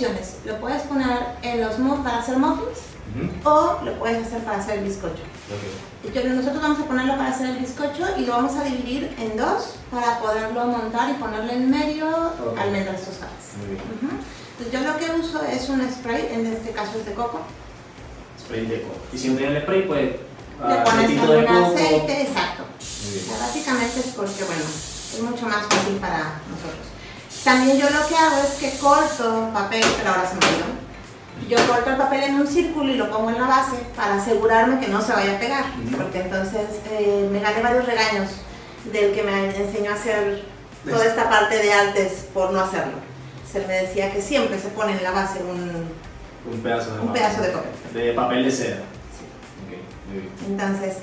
Opciones. 0.00 0.36
Lo 0.46 0.56
puedes 0.60 0.80
poner 0.84 1.18
en 1.42 1.60
los 1.60 1.78
mu- 1.78 2.02
para 2.02 2.20
hacer 2.20 2.38
muffins 2.38 2.78
Ujú. 3.14 3.50
o 3.50 3.82
lo 3.84 3.98
puedes 3.98 4.26
hacer 4.26 4.38
para 4.44 4.56
hacer 4.58 4.78
el 4.78 4.84
bizcocho. 4.84 5.22
Ok. 5.52 6.14
Yo- 6.14 6.24
nosotros 6.24 6.62
vamos 6.62 6.78
a 6.80 6.84
ponerlo 6.86 7.16
para 7.18 7.28
hacer 7.28 7.50
el 7.50 7.56
bizcocho 7.58 8.06
y 8.16 8.22
lo 8.24 8.32
vamos 8.32 8.56
a 8.56 8.64
dividir 8.64 9.14
en 9.18 9.36
dos 9.36 9.74
para 9.90 10.18
poderlo 10.20 10.64
montar 10.64 11.10
y 11.10 11.14
ponerle 11.14 11.52
en 11.52 11.70
medio 11.70 12.08
Ok. 12.08 12.58
almendras 12.58 13.02
tostadas. 13.02 13.34
Muy 13.58 13.74
bien. 13.74 13.82
Ujú. 13.82 14.16
Entonces 14.58 14.72
yo 14.72 14.90
lo 14.90 14.96
que 14.98 15.20
uso 15.20 15.42
es 15.44 15.68
un 15.68 15.82
spray, 15.92 16.30
en 16.32 16.46
este 16.46 16.70
caso 16.70 16.92
es 16.98 17.04
de 17.04 17.12
coco. 17.12 17.40
Spray 18.40 18.64
de 18.66 18.80
coco. 18.82 18.96
Y 19.12 19.18
si 19.18 19.28
no 19.28 19.36
tienes 19.36 19.56
el 19.56 19.62
spray, 19.64 19.86
pues 19.86 20.02
Le 20.66 20.74
pones 20.76 20.88
aceitito 20.88 21.32
de 21.32 21.38
algún 21.46 21.56
aceite, 21.64 22.22
exacto. 22.22 22.62
Muy 23.04 23.12
bien. 23.12 23.24
O 23.24 23.28
sea, 23.28 23.38
básicamente 23.46 24.00
es 24.00 24.06
porque, 24.16 24.44
bueno, 24.44 24.62
es 24.64 25.20
mucho 25.22 25.44
más 25.46 25.66
fácil 25.66 25.96
para 26.00 26.40
nosotros. 26.48 26.86
También 27.44 27.78
yo 27.78 27.88
lo 27.88 28.06
que 28.06 28.16
hago 28.16 28.42
es 28.42 28.50
que 28.60 28.78
corto 28.78 29.50
papel, 29.52 29.84
pero 29.96 30.10
ahora 30.10 30.28
se 30.28 30.34
me 30.34 30.46
olvidó. 30.46 30.80
Yo 31.48 31.66
corto 31.66 31.90
el 31.90 31.96
papel 31.96 32.22
en 32.24 32.34
un 32.34 32.46
círculo 32.46 32.92
y 32.92 32.96
lo 32.96 33.10
pongo 33.10 33.30
en 33.30 33.40
la 33.40 33.46
base 33.48 33.76
para 33.96 34.16
asegurarme 34.16 34.78
que 34.78 34.88
no 34.88 35.00
se 35.00 35.12
vaya 35.12 35.36
a 35.36 35.40
pegar, 35.40 35.64
porque 35.96 36.20
entonces 36.20 36.66
eh, 36.90 37.28
me 37.32 37.40
gané 37.40 37.62
varios 37.62 37.86
regaños 37.86 38.30
del 38.92 39.12
que 39.14 39.22
me 39.22 39.56
enseñó 39.56 39.90
a 39.90 39.94
hacer 39.94 40.44
toda 40.84 41.04
esta 41.06 41.28
parte 41.30 41.56
de 41.56 41.72
artes 41.72 42.26
por 42.34 42.52
no 42.52 42.60
hacerlo. 42.60 42.92
Se 43.50 43.66
me 43.66 43.72
decía 43.82 44.12
que 44.12 44.20
siempre 44.20 44.60
se 44.60 44.68
pone 44.68 44.92
en 44.92 45.02
la 45.02 45.10
base 45.12 45.40
un, 45.42 45.88
Un 46.52 46.60
pedazo 46.60 46.92
de 46.94 47.00
un 47.00 47.06
papel. 47.08 47.22
pedazo 47.22 47.42
de 47.42 47.48
papel. 47.48 47.70
De 47.94 48.12
papel 48.12 48.44
de 48.44 48.50
seda. 48.50 48.76
Ok, 48.76 50.08
muy 50.08 50.18
bien. 50.20 50.32
Entonces, 50.46 50.98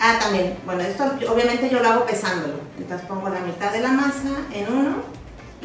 ah, 0.00 0.18
también, 0.20 0.58
bueno, 0.66 0.82
esto 0.82 1.04
obviamente 1.32 1.70
yo 1.70 1.80
lo 1.80 1.88
hago 1.88 2.06
pesándolo. 2.06 2.54
Entonces 2.76 3.06
pongo 3.06 3.28
la 3.28 3.40
mitad 3.40 3.72
de 3.72 3.80
la 3.80 3.88
masa 3.92 4.28
en 4.52 4.72
uno 4.72 4.96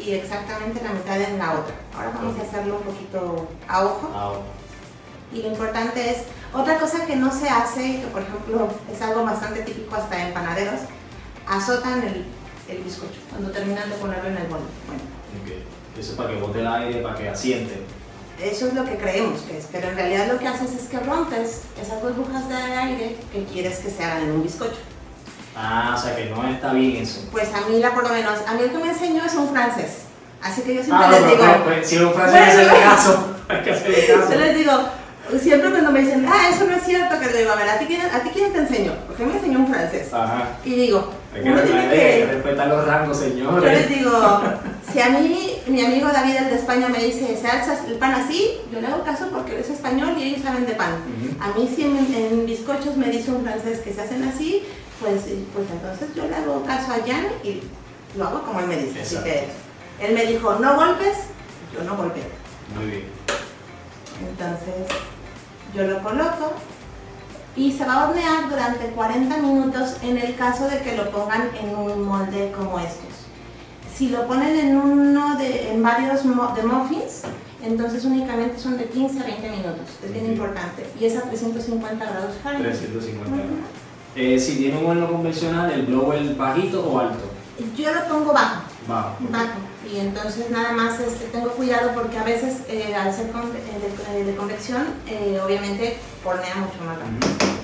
y 0.04 0.14
exactamente 0.14 0.82
la 0.82 0.92
mitad 0.92 1.20
en 1.20 1.38
la 1.38 1.52
otra. 1.52 1.74
Ahora 1.96 2.12
vamos 2.14 2.38
a 2.38 2.42
hacerlo 2.42 2.76
un 2.76 2.82
poquito 2.82 3.48
a 3.68 3.84
ojo. 3.84 4.10
Ah, 4.14 4.32
Y 5.32 5.42
lo 5.42 5.48
importante 5.48 6.10
es, 6.10 6.18
otra 6.52 6.78
cosa 6.78 7.06
que 7.06 7.16
no 7.16 7.32
se 7.32 7.48
hace, 7.48 8.00
que 8.00 8.06
por 8.12 8.22
ejemplo 8.22 8.68
es 8.92 9.00
algo 9.00 9.24
bastante 9.24 9.62
típico 9.62 9.94
hasta 9.96 10.26
en 10.26 10.34
panaderos, 10.34 10.80
azotan 11.46 12.02
el, 12.02 12.24
el 12.68 12.82
bizcocho 12.82 13.20
cuando 13.30 13.50
terminan 13.50 13.88
de 13.88 13.96
ponerlo 13.96 14.28
en 14.28 14.36
el 14.36 14.46
bol. 14.48 14.60
Bueno, 14.86 15.02
ok. 15.42 15.98
Eso 15.98 16.12
es 16.12 16.16
para 16.16 16.30
que 16.30 16.40
bote 16.40 16.60
el 16.60 16.66
aire, 16.66 17.02
para 17.02 17.14
que 17.16 17.28
asiente. 17.28 17.82
eso 18.42 18.66
es 18.66 18.74
lo 18.74 18.84
que 18.84 18.96
creemos 18.96 19.40
que 19.42 19.58
es, 19.58 19.68
pero 19.70 19.88
en 19.88 19.94
realidad 19.96 20.26
lo 20.32 20.38
que 20.38 20.48
haces 20.48 20.72
es 20.72 20.88
que 20.88 20.98
rompes 20.98 21.62
esas 21.80 22.02
burbujas 22.02 22.48
de 22.48 22.54
aire 22.54 23.16
que 23.32 23.44
quieres 23.44 23.78
que 23.78 23.90
se 23.90 24.02
hagan 24.04 24.22
en 24.24 24.32
un 24.32 24.42
bizcocho. 24.42 24.80
Ah, 25.56 25.94
o 25.96 26.00
sea 26.00 26.16
que 26.16 26.26
no 26.26 26.46
está 26.48 26.72
bien 26.72 27.02
eso. 27.02 27.20
Pues 27.30 27.48
a 27.54 27.68
mí, 27.68 27.78
la, 27.78 27.92
por 27.94 28.04
lo 28.04 28.14
menos, 28.14 28.38
a 28.46 28.54
mí 28.54 28.62
el 28.62 28.70
que 28.70 28.78
me 28.78 28.88
enseñó 28.88 29.24
es 29.24 29.34
un 29.34 29.48
francés. 29.50 29.98
Así 30.42 30.62
que 30.62 30.74
yo 30.74 30.82
siempre 30.82 31.06
Ah, 31.06 31.10
les 31.12 31.20
no, 31.20 31.26
digo, 31.28 31.42
pero, 31.44 31.64
pues, 31.64 31.88
si 31.88 31.96
es 31.96 32.02
un 32.02 32.14
francés, 32.14 32.40
hay 32.40 32.46
que 32.46 32.52
hacerle 32.62 32.82
caso. 32.82 33.26
Hay 33.48 33.60
que 33.62 33.70
hacerle 33.72 34.06
yo 34.08 34.20
caso. 34.20 34.34
les 34.40 34.56
digo, 34.56 34.72
siempre 35.40 35.70
cuando 35.70 35.92
me 35.92 36.00
dicen, 36.00 36.26
ah, 36.28 36.48
eso 36.50 36.64
no 36.64 36.74
es 36.76 36.82
cierto, 36.82 37.18
que 37.20 37.26
le 37.26 37.38
digo, 37.38 37.52
a 37.52 37.56
ver, 37.56 37.68
¿a 37.68 37.78
ti 37.78 37.84
quién, 37.86 38.00
a 38.00 38.20
ti 38.22 38.30
quién 38.32 38.52
te 38.52 38.58
enseñó? 38.60 38.92
Porque 39.06 39.24
me 39.24 39.34
enseñó 39.34 39.58
un 39.60 39.68
francés. 39.68 40.12
Ajá. 40.12 40.48
Y 40.64 40.74
digo, 40.74 41.10
Hay 41.34 41.42
que, 41.42 41.50
uno 41.50 41.60
tiene 41.60 41.88
que 41.90 42.26
respetar 42.32 42.66
los 42.68 42.86
rangos, 42.86 43.20
Yo 43.20 43.24
les 43.26 43.34
señores. 43.34 43.88
digo, 43.88 44.40
si 44.92 45.00
a 45.00 45.10
mí, 45.10 45.58
mi 45.68 45.84
amigo 45.84 46.08
David, 46.12 46.36
el 46.38 46.48
de 46.48 46.56
España, 46.56 46.88
me 46.88 46.98
dice, 47.04 47.36
se 47.40 47.46
alza 47.46 47.76
el 47.86 47.94
pan 47.98 48.12
así, 48.14 48.52
yo 48.72 48.80
le 48.80 48.86
hago 48.88 49.04
caso 49.04 49.28
porque 49.32 49.54
él 49.54 49.60
es 49.60 49.70
español 49.70 50.14
y 50.18 50.24
ellos 50.24 50.42
saben 50.42 50.66
de 50.66 50.72
pan. 50.72 50.94
Ujú. 51.06 51.36
A 51.42 51.56
mí 51.56 51.70
si 51.74 51.82
en, 51.84 51.96
en 52.14 52.46
bizcochos 52.46 52.96
me 52.96 53.06
dice 53.10 53.30
un 53.30 53.44
francés 53.44 53.78
que 53.80 53.92
se 53.92 54.00
hacen 54.00 54.24
así, 54.24 54.64
pues, 55.02 55.22
pues 55.54 55.66
entonces 55.70 56.14
yo 56.14 56.26
le 56.28 56.34
hago 56.34 56.64
caso 56.64 56.92
a 56.92 57.06
Jan 57.06 57.26
y 57.44 57.62
lo 58.16 58.26
hago 58.28 58.42
como 58.42 58.60
él 58.60 58.66
me 58.66 58.76
dice. 58.78 59.02
Así 59.02 59.16
que 59.22 59.48
él 60.00 60.14
me 60.14 60.24
dijo, 60.26 60.54
no 60.54 60.76
golpes, 60.76 61.16
yo 61.74 61.84
no 61.84 61.96
golpeo. 61.96 62.24
Muy 62.74 62.86
bien. 62.86 63.04
Entonces 64.28 64.96
yo 65.74 65.82
lo 65.84 66.02
coloco 66.02 66.52
y 67.56 67.72
se 67.72 67.84
va 67.84 67.94
a 68.04 68.08
hornear 68.08 68.48
durante 68.48 68.86
40 68.86 69.36
minutos 69.38 69.96
en 70.02 70.16
el 70.18 70.36
caso 70.36 70.68
de 70.68 70.78
que 70.80 70.96
lo 70.96 71.10
pongan 71.10 71.50
en 71.60 71.74
un 71.76 72.02
molde 72.02 72.52
como 72.56 72.78
estos. 72.78 73.08
Si 73.94 74.08
lo 74.08 74.26
ponen 74.26 74.58
en 74.58 74.76
uno 74.76 75.36
de, 75.36 75.70
en 75.72 75.82
varios 75.82 76.24
mo- 76.24 76.54
de 76.54 76.62
muffins, 76.62 77.22
entonces 77.62 78.04
únicamente 78.04 78.58
son 78.58 78.78
de 78.78 78.86
15 78.86 79.20
a 79.20 79.24
20 79.24 79.50
minutos. 79.50 79.86
Es 80.02 80.12
bien 80.12 80.26
importante. 80.32 80.86
Y 80.98 81.04
es 81.04 81.16
a 81.16 81.22
350 81.22 82.04
grados 82.04 82.34
Fahrenheit. 82.42 82.70
350 82.78 83.28
Ujú. 83.30 83.36
grados. 83.36 83.58
Eh, 84.14 84.38
si 84.38 84.56
tiene 84.56 84.76
un 84.78 84.86
horno 84.86 85.08
convencional, 85.10 85.70
¿el 85.70 85.82
blower 85.86 86.34
bajito 86.36 86.84
o 86.86 86.98
alto? 86.98 87.24
Yo 87.76 87.92
lo 87.94 88.04
pongo 88.08 88.32
bajo. 88.32 88.62
Bajo. 88.86 89.16
Bajo. 89.30 89.58
Y 89.90 89.98
entonces 89.98 90.50
nada 90.50 90.72
más 90.72 90.98
este, 91.00 91.26
tengo 91.26 91.48
cuidado 91.50 91.92
porque 91.94 92.18
a 92.18 92.24
veces 92.24 92.58
eh, 92.68 92.94
al 92.94 93.12
ser 93.14 93.30
con- 93.30 93.42
eh, 93.42 94.14
de, 94.14 94.24
de 94.24 94.36
convección, 94.36 94.84
eh, 95.06 95.40
obviamente 95.44 95.96
hornea 96.24 96.54
mucho 96.56 96.84
más 96.84 96.98
rápido. 96.98 97.56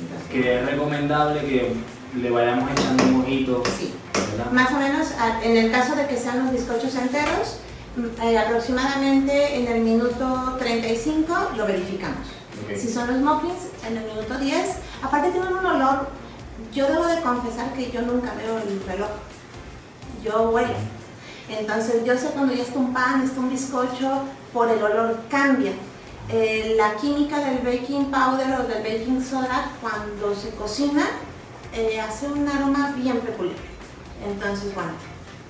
Entonces, 0.00 0.30
Que 0.30 0.58
es 0.60 0.66
recomendable 0.66 1.40
que 1.40 1.72
le 2.16 2.30
vayamos 2.30 2.70
echando 2.72 3.04
un 3.04 3.20
ojito, 3.22 3.62
sí. 3.78 3.94
¿verdad? 4.36 4.52
Más 4.52 4.72
o 4.72 4.76
menos, 4.78 5.08
en 5.42 5.56
el 5.56 5.70
caso 5.70 5.94
de 5.96 6.06
que 6.06 6.16
sean 6.16 6.44
los 6.44 6.52
bizcochos 6.52 6.94
enteros, 6.94 7.58
mm, 7.96 8.36
aproximadamente 8.38 9.56
en 9.56 9.66
el 9.66 9.80
minuto 9.82 10.56
35 10.58 11.34
lo 11.56 11.66
verificamos. 11.66 12.26
Si 12.76 12.92
son 12.92 13.08
los 13.08 13.16
muffins, 13.20 13.68
en 13.86 13.96
el 13.96 14.04
minuto 14.04 14.38
10, 14.38 14.76
aparte 15.02 15.30
tienen 15.30 15.52
un 15.52 15.66
olor, 15.66 16.08
yo 16.72 16.86
debo 16.86 17.06
de 17.06 17.20
confesar 17.20 17.72
que 17.72 17.90
yo 17.90 18.02
nunca 18.02 18.32
veo 18.34 18.58
el 18.58 18.82
reloj, 18.86 19.10
yo 20.24 20.50
huelo. 20.50 20.74
Entonces 21.48 22.04
yo 22.04 22.16
sé 22.16 22.28
cuando 22.28 22.54
ya 22.54 22.62
está 22.62 22.78
un 22.78 22.92
pan, 22.92 23.22
está 23.22 23.40
un 23.40 23.50
bizcocho, 23.50 24.22
por 24.52 24.68
el 24.68 24.82
olor 24.82 25.20
cambia. 25.28 25.72
Eh, 26.28 26.74
la 26.76 26.94
química 26.94 27.38
del 27.40 27.58
baking 27.58 28.10
powder 28.10 28.60
o 28.60 28.68
del 28.68 28.82
baking 28.84 29.20
soda 29.20 29.72
cuando 29.80 30.34
se 30.34 30.50
cocina 30.50 31.06
eh, 31.72 32.00
hace 32.00 32.28
un 32.28 32.46
aroma 32.48 32.94
bien 32.96 33.18
peculiar. 33.18 33.56
Entonces, 34.24 34.72
bueno, 34.74 34.92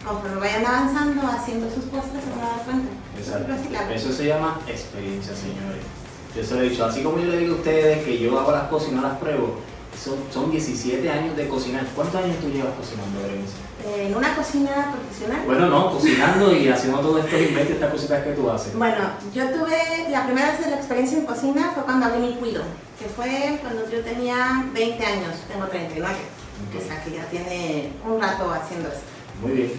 conforme 0.07 0.41
vayan 0.41 0.65
avanzando, 0.65 1.27
haciendo 1.27 1.69
sus 1.69 1.85
postres, 1.85 2.25
se 2.25 2.31
van 2.31 2.41
a 2.41 2.57
dar 2.57 2.65
cuenta. 2.65 2.93
Exacto. 3.19 3.93
Eso 3.93 4.13
se 4.13 4.27
llama 4.27 4.59
experiencia, 4.67 5.35
señores. 5.35 6.00
Yo 6.37 6.45
se 6.45 6.55
lo 6.55 6.61
he 6.63 6.69
dicho, 6.71 6.85
así 6.85 7.03
como 7.03 7.19
yo 7.19 7.27
le 7.31 7.39
digo 7.39 7.55
a 7.55 7.59
ustedes 7.59 8.05
que 8.05 8.19
yo 8.19 8.39
hago 8.39 8.53
las 8.53 8.69
cosas 8.69 8.91
y 8.93 8.95
no 8.95 9.03
las 9.03 9.19
pruebo, 9.19 9.57
son, 10.03 10.15
son 10.33 10.51
17 10.51 11.11
años 11.11 11.37
de 11.37 11.49
cocinar. 11.49 11.85
¿Cuántos 11.95 12.23
años 12.23 12.37
tú 12.41 12.49
llevas 12.49 12.73
cocinando, 12.75 13.21
Berenice? 13.23 13.55
Eh, 13.85 14.07
en 14.09 14.15
una 14.17 14.35
cocina 14.37 14.93
profesional. 14.93 15.43
Bueno, 15.47 15.67
no, 15.67 15.91
cocinando 15.93 16.55
y 16.55 16.69
haciendo 16.69 17.01
todos 17.01 17.25
estos 17.25 17.41
inventos, 17.41 17.75
estas 17.75 17.91
cositas 17.91 18.25
que 18.25 18.33
tú 18.33 18.51
haces. 18.51 18.75
Bueno, 18.77 18.97
yo 19.35 19.49
tuve 19.51 20.09
la 20.11 20.25
primera 20.27 20.53
vez 20.53 20.65
de 20.65 20.71
la 20.71 20.77
experiencia 20.77 21.19
en 21.19 21.27
cocina 21.27 21.73
fue 21.75 21.83
cuando 21.85 22.07
abrí 22.07 22.21
mi 22.21 22.35
cuido, 22.35 22.63
que 22.99 23.07
fue 23.07 23.59
cuando 23.63 23.91
yo 23.91 24.01
tenía 24.03 24.67
20 24.73 25.05
años, 25.05 25.35
tengo 25.53 25.67
39, 25.67 26.15
Ok. 26.15 26.83
o 26.83 26.87
sea 26.87 27.03
que 27.03 27.11
ya 27.13 27.25
tiene 27.27 27.91
un 28.07 28.21
rato 28.21 28.51
haciendo 28.53 28.89
esto. 28.89 29.01
Muy 29.43 29.53
bien. 29.53 29.73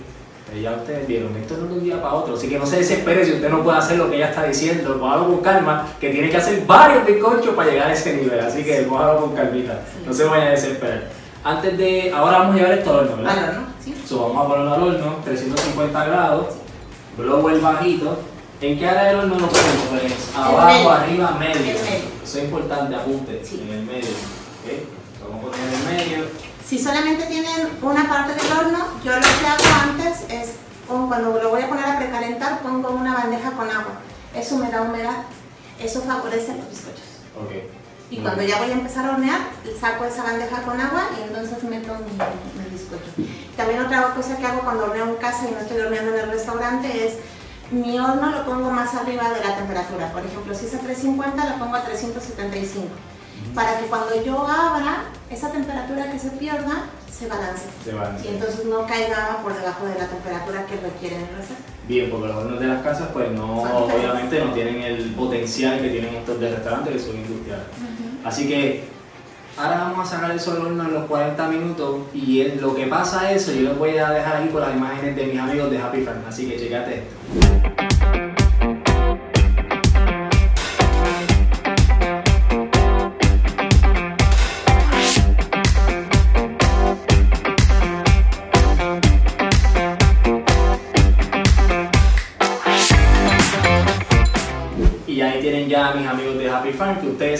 Eh, 0.54 0.62
Ya 0.62 0.72
ustedes 0.74 1.08
vieron, 1.08 1.36
esto 1.38 1.56
no 1.58 1.64
es 1.66 1.70
de 1.70 1.78
un 1.78 1.84
día 1.84 2.02
para 2.02 2.14
otro, 2.16 2.36
así 2.36 2.50
que 2.50 2.60
no 2.60 2.66
se 2.66 2.78
desespere 2.78 3.24
si 3.26 3.34
usted 3.34 3.50
no 3.50 3.64
puede 3.64 3.78
hacer 3.78 3.98
lo 3.98 4.10
que 4.10 4.18
ella 4.18 4.30
está 4.30 4.44
diciendo, 4.44 4.98
cójalo 5.00 5.28
con 5.28 5.38
calma, 5.42 5.88
que 6.00 6.10
tiene 6.10 6.30
que 6.30 6.38
hacer 6.38 6.66
varios 6.66 7.06
bizcochos 7.06 7.56
para 7.56 7.72
llegar 7.72 7.90
a 7.90 7.94
ese 7.94 8.18
nivel, 8.18 8.40
así 8.40 8.64
que 8.64 8.86
cójalo 8.86 9.22
con 9.22 9.36
calmita, 9.36 9.80
no 10.06 10.14
se 10.14 10.26
vaya 10.26 10.48
a 10.48 10.50
desesperar. 10.52 11.04
Antes 11.44 11.78
de, 11.78 12.12
ahora 12.14 12.40
vamos 12.40 12.56
a 12.56 12.58
llevar 12.60 12.78
esto 12.78 12.92
al 12.92 12.98
horno, 13.00 13.18
¿verdad? 13.18 13.34
Claro, 13.34 13.54
¿no? 13.62 13.68
Sí. 13.84 13.96
So, 14.08 14.28
vamos 14.30 14.46
a 14.46 14.50
ponerlo 14.50 14.74
al 14.74 14.84
horno, 14.84 15.16
350 15.24 16.06
grados, 16.06 16.46
blower 17.18 17.60
bajito. 17.62 18.20
¿En 18.62 18.78
qué 18.78 18.88
área 18.88 19.06
del 19.06 19.16
horno 19.22 19.40
lo 19.40 19.48
ponemos? 19.48 19.88
Pues, 19.90 20.30
abajo, 20.38 20.68
medio. 20.68 20.92
arriba, 20.92 21.32
medio. 21.40 21.56
Medio. 21.56 21.76
Eso 22.24 22.38
es 22.38 22.44
importante, 22.44 22.94
apunte, 22.96 23.42
Sí. 23.44 23.60
en 23.68 23.74
el 23.76 23.84
medio. 23.86 24.10
¿ok? 24.12 24.70
Vamos 25.24 25.46
a 25.46 25.50
poner 25.50 25.68
en 25.68 25.74
el 25.74 25.98
medio. 25.98 26.26
Si 26.72 26.80
solamente 26.80 27.26
tienen 27.26 27.68
una 27.82 28.08
parte 28.08 28.34
del 28.34 28.50
horno, 28.58 28.78
yo 29.04 29.12
lo 29.14 29.20
que 29.20 29.46
hago 29.46 29.82
antes 29.84 30.20
es, 30.30 30.52
cuando 30.88 31.38
lo 31.44 31.50
voy 31.50 31.64
a 31.64 31.68
poner 31.68 31.84
a 31.84 31.98
precalentar, 31.98 32.62
pongo 32.62 32.92
una 32.92 33.14
bandeja 33.14 33.52
con 33.52 33.70
agua. 33.70 34.00
Eso 34.34 34.56
me 34.56 34.72
da 34.72 34.84
humedad, 34.84 35.24
eso 35.82 36.02
favorece 36.02 36.56
los 36.56 36.70
bizcochos. 36.70 37.04
Y 38.10 38.16
Muy 38.16 38.24
cuando 38.24 38.40
bien. 38.44 38.52
ya 38.54 38.64
voy 38.64 38.72
a 38.72 38.74
empezar 38.76 39.04
a 39.04 39.12
hornear, 39.12 39.42
saco 39.82 40.06
esa 40.06 40.24
bandeja 40.24 40.62
con 40.62 40.80
agua 40.80 41.10
y 41.20 41.24
entonces 41.24 41.62
meto 41.66 41.94
mi, 41.96 42.64
mi 42.64 42.70
bizcocho. 42.70 43.12
También 43.58 43.82
otra 43.82 44.14
cosa 44.16 44.38
que 44.38 44.46
hago 44.46 44.62
cuando 44.62 44.86
horneo 44.86 45.10
en 45.10 45.16
casa 45.16 45.50
y 45.50 45.52
no 45.52 45.60
estoy 45.60 45.82
horneando 45.82 46.16
en 46.16 46.20
el 46.22 46.32
restaurante 46.32 47.06
es 47.06 47.16
mi 47.70 48.00
horno 48.00 48.32
lo 48.32 48.46
pongo 48.46 48.72
más 48.72 48.96
arriba 48.96 49.30
de 49.34 49.44
la 49.44 49.58
temperatura. 49.58 50.14
Por 50.14 50.26
ejemplo, 50.26 50.56
si 50.56 50.68
es 50.68 50.74
a 50.74 50.80
350, 50.80 51.50
lo 51.50 51.60
pongo 51.60 51.76
a 51.76 51.84
375. 51.84 52.88
Para 53.56 53.80
que 53.80 53.86
cuando 53.88 54.24
yo 54.24 54.48
abra, 54.48 55.06
esa 55.30 55.52
temperatura 55.52 56.12
que 56.12 56.20
se 56.20 56.30
pierda 56.32 56.86
se 57.12 57.28
balance. 57.28 57.66
Se 57.84 57.94
van. 57.94 58.18
Y 58.24 58.30
entonces 58.30 58.66
no 58.66 58.86
caiga 58.88 59.40
por 59.44 59.54
debajo 59.54 59.86
de 59.86 59.96
la 60.00 60.08
temperatura 60.08 60.66
que 60.66 60.78
requiere 60.78 61.18
mi 61.18 61.26
receta. 61.38 61.60
Bien, 61.88 62.10
porque 62.10 62.28
los 62.28 62.38
hornos 62.38 62.60
de 62.60 62.68
las 62.68 62.82
casas 62.82 63.10
pues 63.12 63.32
no, 63.32 63.64
obviamente 63.64 64.44
no 64.44 64.54
tienen 64.54 64.82
el 64.82 65.12
potencial 65.12 65.82
que 65.82 65.90
tienen 65.90 66.16
estos 66.16 66.40
de 66.40 66.52
restaurantes 66.52 66.94
que 66.94 67.00
son 67.00 67.16
industriales. 67.18 67.66
Así 68.24 68.48
que 68.48 68.86
ahora 69.58 69.78
vamos 69.78 70.08
a 70.08 70.16
sacar 70.16 70.32
eso 70.32 70.54
del 70.54 70.68
horno 70.68 70.84
en 70.84 70.94
los 70.94 71.06
40 71.06 71.48
minutos 71.50 72.02
y 72.14 72.42
en 72.42 72.62
lo 72.62 72.76
que 72.76 72.88
pasa 72.88 73.32
eso 73.32 73.52
yo 73.52 73.62
les 73.62 73.78
voy 73.78 73.98
a 73.98 74.10
dejar 74.12 74.38
aquí 74.38 74.50
con 74.50 74.62
las 74.62 74.76
imágenes 74.76 75.16
de 75.16 75.26
mis 75.26 75.40
amigos 75.40 75.70
de 75.70 75.82
Happy 75.82 76.02
Farm, 76.02 76.24
así 76.28 76.48
que 76.48 76.58
checate 76.58 77.04
esto. 77.04 77.91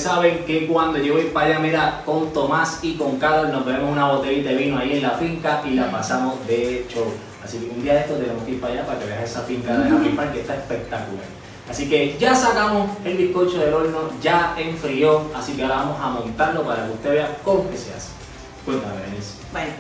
Saben 0.02 0.44
que 0.46 0.68
cuando 0.68 0.98
yo 1.00 1.14
voy 1.14 1.26
para 1.26 1.48
allá, 1.48 1.60
mira, 1.60 2.02
con 2.06 2.34
Tomás 2.34 2.80
y 2.82 2.96
con 2.96 3.18
Carlos 3.18 3.52
nos 3.52 3.66
bebemos 3.66 3.92
una 3.92 4.08
botellita 4.08 4.50
de 4.50 4.56
vino 4.56 4.78
ahí 4.78 4.94
en 4.94 5.04
la 5.04 5.12
finca 5.12 5.62
y 5.66 5.72
la 5.72 5.90
pasamos 5.92 6.46
de 6.48 6.86
show. 6.90 7.06
Así 7.44 7.58
que 7.60 7.70
un 7.70 7.84
día 7.84 7.94
de 7.94 8.00
esto 8.02 8.16
tenemos 8.16 8.44
que 8.44 8.52
ir 8.52 8.62
para 8.62 8.74
allá 8.74 8.86
para 8.86 9.00
que 9.00 9.06
veas 9.06 9.24
esa 9.24 9.42
finca 9.42 9.78
de 9.78 9.90
Happy 9.90 10.10
Farm 10.10 10.32
que 10.34 10.42
está 10.42 10.56
espectacular. 10.56 11.26
Así 11.70 11.90
que 11.90 12.18
ya 12.20 12.36
sacamos 12.36 12.90
el 13.06 13.18
bizcocho 13.18 13.60
del 13.60 13.74
horno, 13.74 14.10
ya 14.22 14.56
enfrió, 14.58 15.32
así 15.36 15.54
que 15.54 15.64
ahora 15.64 15.78
vamos 15.78 16.02
a 16.02 16.10
montarlo 16.10 16.64
para 16.64 16.86
que 16.86 16.92
usted 16.92 17.12
vea 17.12 17.38
cómo 17.44 17.64
se 17.72 17.94
hace. 17.94 18.10
Cuéntame, 18.66 19.02
Denise. 19.02 19.36
Bueno, 19.52 19.72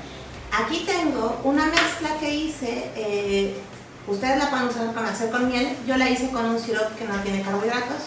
aquí 0.52 0.86
tengo 0.86 1.40
una 1.44 1.66
mezcla 1.66 2.10
que 2.20 2.34
hice. 2.34 2.92
eh, 2.96 3.56
ustedes 4.08 4.38
la 4.38 4.50
pueden 4.50 4.68
usar 4.68 4.94
con 4.94 5.06
hacer 5.06 5.30
con 5.30 5.48
miel. 5.48 5.76
Yo 5.88 5.98
la 5.98 6.10
hice 6.10 6.30
con 6.30 6.46
un 6.46 6.60
sirope 6.60 6.96
que 6.98 7.06
no 7.06 7.16
tiene 7.22 7.42
carbohidratos. 7.42 8.04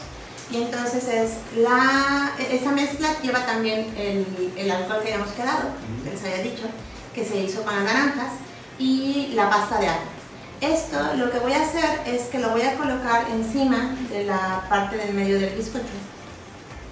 Y 0.50 0.59
entonces 0.59 1.09
es 1.09 1.30
la, 1.57 2.33
esa 2.50 2.70
mezcla 2.70 3.09
lleva 3.22 3.40
también 3.46 3.87
el, 3.96 4.26
el 4.57 4.70
alcohol 4.70 5.00
que 5.02 5.12
habíamos 5.12 5.33
quedado, 5.35 5.70
que 6.04 6.11
les 6.11 6.22
había 6.24 6.42
dicho, 6.44 6.64
que 7.14 7.24
se 7.24 7.38
hizo 7.40 7.62
con 7.64 7.74
las 7.74 7.85
naranjas, 7.85 8.33
y 8.78 9.33
la 9.35 9.48
pasta 9.50 9.78
de 9.80 9.88
ajo. 9.88 10.00
Esto 10.61 10.96
lo 11.16 11.30
que 11.30 11.38
voy 11.38 11.52
a 11.52 11.62
hacer 11.62 11.85
es 12.07 12.22
que 12.24 12.38
lo 12.38 12.50
voy 12.50 12.62
a 12.62 12.74
colocar 12.76 13.24
encima 13.33 13.94
de 14.11 14.24
la 14.24 14.62
parte 14.68 14.96
del 14.96 15.14
medio 15.14 15.38
del 15.38 15.54
bizcocho. 15.54 15.85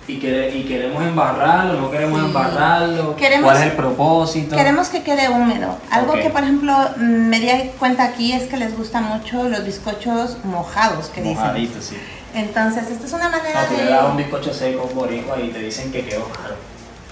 ¿Y, 0.09 0.19
quere- 0.19 0.53
y 0.57 0.65
queremos 0.65 1.01
embarrarlo? 1.03 1.81
¿No 1.81 1.91
queremos 1.91 2.19
Sí. 2.21 2.27
embarrarlo? 2.27 3.15
Queremos- 3.17 3.45
¿Cuál 3.45 3.57
es 3.59 3.71
el 3.71 3.77
propósito? 3.77 4.57
Queremos 4.57 4.89
que 4.89 5.03
quede 5.05 5.29
húmedo. 5.29 5.77
Algo 5.91 6.15
Ok. 6.15 6.23
que, 6.23 6.31
por 6.31 6.43
ejemplo, 6.43 6.77
me 6.97 7.39
di 7.39 7.49
cuenta 7.79 8.05
aquí 8.05 8.33
es 8.33 8.45
que 8.49 8.57
les 8.57 8.77
gustan 8.77 9.05
mucho 9.05 9.49
los 9.49 9.65
bizcochos 9.65 10.39
mojados, 10.45 11.07
que 11.07 11.21
dicen. 11.23 11.37
Mojadito, 11.39 11.81
sí. 11.81 11.97
Entonces, 12.35 12.85
esta 12.91 13.07
es 13.07 13.13
una 13.13 13.29
manera 13.29 13.63
No, 13.63 13.69
tú 13.69 13.77
le 13.77 13.85
das 13.85 14.05
un 14.11 14.17
de... 14.17 14.23
bizcocho 14.23 14.55
seco 14.55 14.87
boricua 14.95 15.39
y 15.39 15.51
te 15.51 15.59
dicen 15.59 15.93
que 15.93 16.05
quedó 16.07 16.21
malo. 16.29 16.55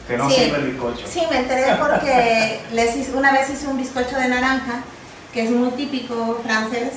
Que 0.09 0.17
no 0.17 0.29
Sí. 0.31 0.37
sirve 0.37 0.57
el 0.59 0.71
bizcocho. 0.73 1.07
Sí, 1.07 1.23
me 1.31 1.39
enteré 1.39 1.77
porque 1.79 2.61
les 2.73 2.97
hice- 2.97 3.13
una 3.15 3.33
vez 3.33 3.49
hice 3.51 3.67
un 3.69 3.77
bizcocho 3.77 4.17
de 4.19 4.29
naranja, 4.29 4.81
que 5.33 5.45
es 5.45 5.51
muy 5.51 5.71
típico 5.73 6.41
francés, 6.45 6.93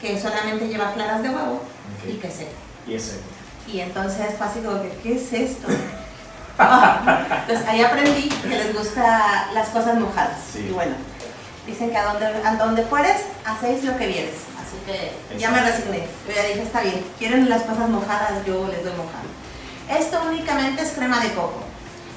que 0.00 0.20
solamente 0.20 0.66
lleva 0.68 0.92
claras 0.92 1.22
de 1.22 1.28
huevo 1.30 1.62
y 2.06 2.14
que 2.14 2.30
seco. 2.30 2.50
Y 2.86 2.94
ese. 2.94 3.18
Y 3.66 3.80
entonces 3.80 4.26
fue 4.36 4.46
así 4.46 4.60
como 4.60 4.82
que, 4.82 4.90
¿qué 5.02 5.14
es 5.16 5.32
esto? 5.32 5.68
Entonces 6.58 7.66
ahí 7.68 7.80
aprendí 7.82 8.28
que 8.28 8.48
les 8.48 8.74
gusta 8.76 9.48
las 9.54 9.68
cosas 9.68 9.94
mojadas. 9.98 10.36
Sí. 10.52 10.66
Y 10.68 10.72
bueno, 10.72 10.92
dicen 11.66 11.90
que 11.90 11.96
a 11.96 12.04
donde, 12.12 12.26
a 12.26 12.54
donde 12.56 12.82
fueres, 12.82 13.16
hacéis 13.44 13.84
lo 13.84 13.96
que 13.96 14.06
vieres. 14.08 14.34
Así 14.70 14.78
que 14.86 15.36
ya 15.36 15.50
me 15.50 15.60
resigné. 15.60 16.06
Yo 16.28 16.34
ya 16.34 16.44
dije, 16.44 16.62
está 16.62 16.82
bien, 16.82 17.04
quieren 17.18 17.48
las 17.48 17.62
cosas 17.62 17.88
mojadas, 17.88 18.46
yo 18.46 18.68
les 18.68 18.84
doy 18.84 18.92
mojado. 18.92 19.26
Esto 19.90 20.22
únicamente 20.28 20.82
es 20.82 20.90
crema 20.90 21.18
de 21.18 21.30
coco. 21.34 21.64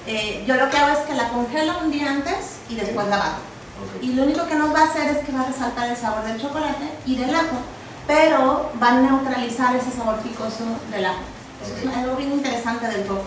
Eh, 0.05 0.43
yo 0.45 0.55
lo 0.55 0.69
que 0.69 0.77
hago 0.77 0.99
es 0.99 1.05
que 1.07 1.15
la 1.15 1.29
congelo 1.29 1.79
un 1.79 1.89
día 1.89 2.11
antes 2.11 2.57
y 2.69 2.75
después 2.75 3.07
la 3.07 3.17
bato. 3.17 3.41
Ok. 3.81 4.03
Y 4.03 4.13
lo 4.13 4.23
único 4.23 4.45
que 4.47 4.53
nos 4.53 4.71
va 4.71 4.81
a 4.81 4.83
hacer 4.83 5.09
es 5.09 5.25
que 5.25 5.31
va 5.31 5.41
a 5.41 5.45
resaltar 5.47 5.89
el 5.89 5.97
sabor 5.97 6.23
del 6.25 6.39
chocolate 6.39 6.91
y 7.07 7.15
del 7.15 7.33
ajo, 7.33 7.57
pero 8.05 8.71
va 8.81 8.89
a 8.89 9.01
neutralizar 9.01 9.75
ese 9.75 9.89
sabor 9.89 10.17
picoso 10.17 10.65
del 10.91 11.05
ajo. 11.05 11.23
Eso 11.65 11.89
es 11.89 11.97
algo 11.97 12.15
bien 12.15 12.33
interesante 12.33 12.87
del 12.87 13.07
coco. 13.07 13.23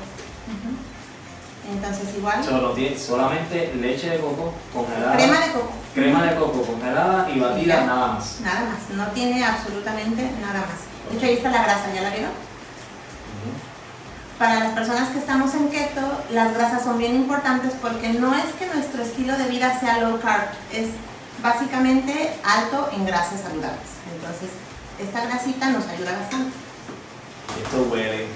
Entonces 1.70 2.14
igual, 2.16 2.44
Solo 2.44 2.70
tiene 2.72 2.96
solamente 2.98 3.74
leche 3.74 4.10
de 4.10 4.18
coco 4.20 4.52
congelada. 4.72 5.16
crema 5.16 5.40
de 5.40 5.52
coco. 5.52 5.70
crema 5.94 6.22
de 6.24 6.36
coco 6.36 6.62
congelada 6.62 7.28
y 7.34 7.40
batida 7.40 7.74
Ya. 7.74 7.86
nada 7.86 8.06
más. 8.14 8.40
Nada 8.40 8.60
más, 8.60 8.96
no 8.96 9.06
tiene 9.12 9.44
absolutamente 9.44 10.22
nada 10.40 10.60
más. 10.60 11.10
De 11.10 11.16
hecho 11.16 11.26
ahí 11.26 11.34
está 11.34 11.50
la 11.50 11.62
grasa, 11.64 11.92
¿ya 11.94 12.02
la 12.02 12.10
vieron? 12.10 12.30
Para 14.38 14.60
las 14.60 14.72
personas 14.74 15.08
que 15.08 15.18
estamos 15.18 15.54
en 15.54 15.68
keto, 15.70 16.02
las 16.30 16.52
grasas 16.54 16.82
son 16.84 16.98
bien 16.98 17.16
importantes 17.16 17.72
porque 17.80 18.10
no 18.10 18.34
es 18.34 18.44
que 18.58 18.66
nuestro 18.66 19.02
estilo 19.02 19.36
de 19.38 19.44
vida 19.48 19.78
sea 19.80 19.98
low 20.00 20.20
carb, 20.20 20.48
es 20.72 20.88
básicamente 21.42 22.34
alto 22.44 22.90
en 22.92 23.06
grasas 23.06 23.40
saludables. 23.40 23.88
Entonces, 24.14 24.50
esta 25.00 25.24
grasita 25.26 25.70
nos 25.70 25.86
ayuda 25.88 26.12
bastante. 26.20 26.52
Esto 27.64 27.82
huele. 27.90 28.26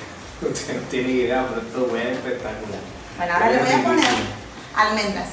Usted 0.40 0.74
no 0.80 0.88
tiene 0.88 1.08
idea, 1.10 1.46
pero 1.48 1.60
esto 1.60 1.88
huele 1.92 2.12
espectacular. 2.12 2.80
Bueno, 3.20 3.35
ahora 3.35 3.50
le 3.50 3.59
voy 3.59 3.70
a 3.70 3.85
poner 3.85 4.04
almendras. 4.74 5.28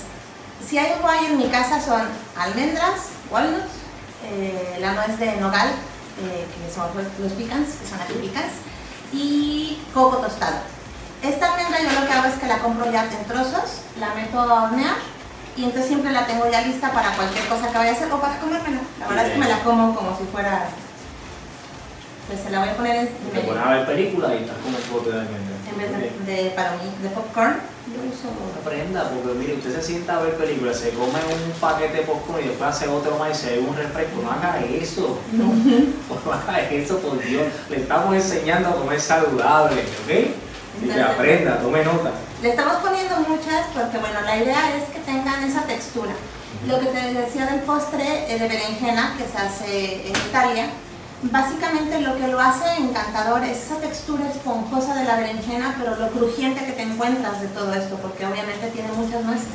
Si 0.67 0.77
hay 0.77 0.91
algo 0.91 1.07
ahí 1.07 1.27
en 1.27 1.37
mi 1.37 1.47
casa 1.47 1.79
son 1.79 2.01
almendras, 2.35 3.15
walnuts, 3.31 3.79
eh, 4.25 4.75
la 4.81 4.91
nuez 4.91 5.17
de 5.17 5.37
nogal, 5.37 5.69
eh, 6.19 6.45
que 6.51 6.75
son 6.75 6.89
los 6.93 7.31
pecans, 7.31 7.75
que 7.79 7.87
son 7.87 8.01
aquí 8.01 8.11
pecans, 8.15 8.51
y 9.13 9.79
coco 9.93 10.17
tostado. 10.17 10.57
Esta 11.23 11.53
almendra 11.53 11.79
yo 11.79 12.01
lo 12.01 12.05
que 12.05 12.11
hago 12.11 12.27
es 12.27 12.33
que 12.33 12.47
la 12.47 12.57
compro 12.57 12.91
ya 12.91 13.05
en 13.05 13.23
trozos, 13.23 13.83
la 14.01 14.13
meto 14.15 14.37
a 14.37 14.63
hornear 14.63 14.97
y 15.55 15.63
entonces 15.63 15.87
siempre 15.87 16.11
la 16.11 16.27
tengo 16.27 16.51
ya 16.51 16.63
lista 16.63 16.91
para 16.91 17.15
cualquier 17.15 17.47
cosa 17.47 17.71
que 17.71 17.77
vaya 17.77 17.91
a 17.91 17.93
hacer 17.93 18.11
o 18.11 18.19
para 18.19 18.37
comérmela. 18.37 18.81
La 18.99 19.07
verdad 19.07 19.27
es 19.27 19.31
que 19.31 19.39
me 19.39 19.47
la 19.47 19.59
como 19.63 19.95
como 19.95 20.17
si 20.17 20.25
fuera... 20.25 20.67
Pues 22.27 22.41
se 22.41 22.49
la 22.49 22.59
voy 22.59 22.67
a 22.67 22.75
poner 22.75 22.95
en, 22.97 23.07
Te 23.07 23.39
pones 23.39 23.63
a 23.63 23.69
ver 23.69 23.85
película 23.85 24.35
y 24.35 24.39
estás 24.39 24.57
como 24.57 24.77
el 24.77 24.83
bote 24.91 25.09
de 25.09 25.19
almendras. 25.21 25.59
en 25.71 25.77
vez 25.77 26.25
de, 26.25 26.43
de, 26.43 26.49
para 26.49 26.71
mí, 26.71 26.91
de 27.01 27.09
popcorn. 27.11 27.76
Aprenda, 28.61 29.09
porque 29.09 29.37
mire, 29.37 29.53
usted 29.55 29.75
se 29.75 29.81
sienta 29.81 30.17
a 30.17 30.21
ver 30.21 30.35
películas, 30.35 30.77
se 30.77 30.89
come 30.91 31.19
un 31.19 31.51
paquete 31.59 31.97
de 31.97 32.03
popcorn 32.03 32.43
y 32.43 32.47
después 32.49 32.69
hace 32.69 32.87
otro 32.87 33.17
más 33.17 33.31
y 33.31 33.35
se 33.35 33.51
bebe 33.51 33.67
un 33.67 33.75
refresco. 33.75 34.21
No 34.21 34.31
haga 34.31 34.59
eso. 34.65 35.19
No, 35.37 36.31
haga 36.33 36.61
eso, 36.69 36.99
por 36.99 37.19
Dios. 37.23 37.43
Le 37.69 37.77
estamos 37.77 38.15
enseñando 38.15 38.69
a 38.69 38.75
comer 38.75 38.99
saludable, 38.99 39.81
¿ok? 39.81 40.83
Y 40.83 40.87
que 40.89 41.01
aprenda, 41.01 41.59
tome 41.59 41.83
nota. 41.83 42.11
Le 42.41 42.49
estamos 42.49 42.75
poniendo 42.77 43.15
muchas 43.21 43.67
porque, 43.73 43.97
bueno, 43.97 44.21
la 44.25 44.37
idea 44.37 44.77
es 44.77 44.83
que 44.89 44.99
tengan 44.99 45.43
esa 45.43 45.63
textura. 45.63 46.13
Lo 46.67 46.79
que 46.79 46.87
te 46.87 47.13
decía 47.13 47.45
del 47.45 47.61
postre 47.61 48.31
eh, 48.31 48.39
de 48.39 48.47
berenjena 48.47 49.15
que 49.17 49.25
se 49.25 49.37
hace 49.37 50.07
en 50.07 50.15
Italia, 50.29 50.69
básicamente 51.23 52.01
lo 52.01 52.15
que 52.15 52.27
lo 52.27 52.39
hace 52.39 52.65
encantador 52.77 53.43
es 53.43 53.65
esa 53.65 53.77
textura 53.77 54.29
esponjosa 54.29 54.95
de 54.95 55.05
la 55.05 55.17
berenjena, 55.17 55.75
pero 55.79 55.95
lo 55.95 56.09
crujiente 56.09 56.65
que 56.65 56.73
te 56.73 56.83
encuentras 56.83 57.41
de 57.41 57.47
todo 57.47 57.73
esto, 57.73 57.95
porque 57.97 58.25
obviamente 58.25 58.69
tiene 58.69 58.91
muchas 58.93 59.23
nueces 59.23 59.47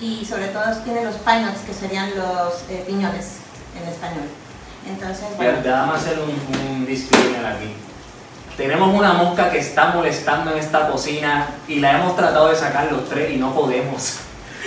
y 0.00 0.24
sobre 0.24 0.48
todo 0.48 0.64
tiene 0.84 1.04
los 1.04 1.16
pine 1.16 1.42
nuts, 1.42 1.60
que 1.66 1.74
serían 1.74 2.10
los 2.16 2.62
eh, 2.68 2.84
piñones 2.86 3.38
en 3.80 3.88
español. 3.88 4.24
Entonces, 4.86 5.24
bueno, 5.36 5.58
déjame 5.62 5.94
hacer 5.94 6.18
un, 6.18 6.70
un 6.70 6.86
disclaimer 6.86 7.46
aquí. 7.46 7.72
Tenemos 8.56 8.94
una 8.94 9.14
mosca 9.14 9.50
que 9.50 9.58
está 9.58 9.88
molestando 9.88 10.52
en 10.52 10.58
esta 10.58 10.88
cocina 10.88 11.48
y 11.66 11.80
la 11.80 11.98
hemos 11.98 12.14
tratado 12.14 12.48
de 12.50 12.56
sacar 12.56 12.92
los 12.92 13.08
tres 13.08 13.32
y 13.32 13.36
no 13.36 13.52
podemos. 13.52 14.18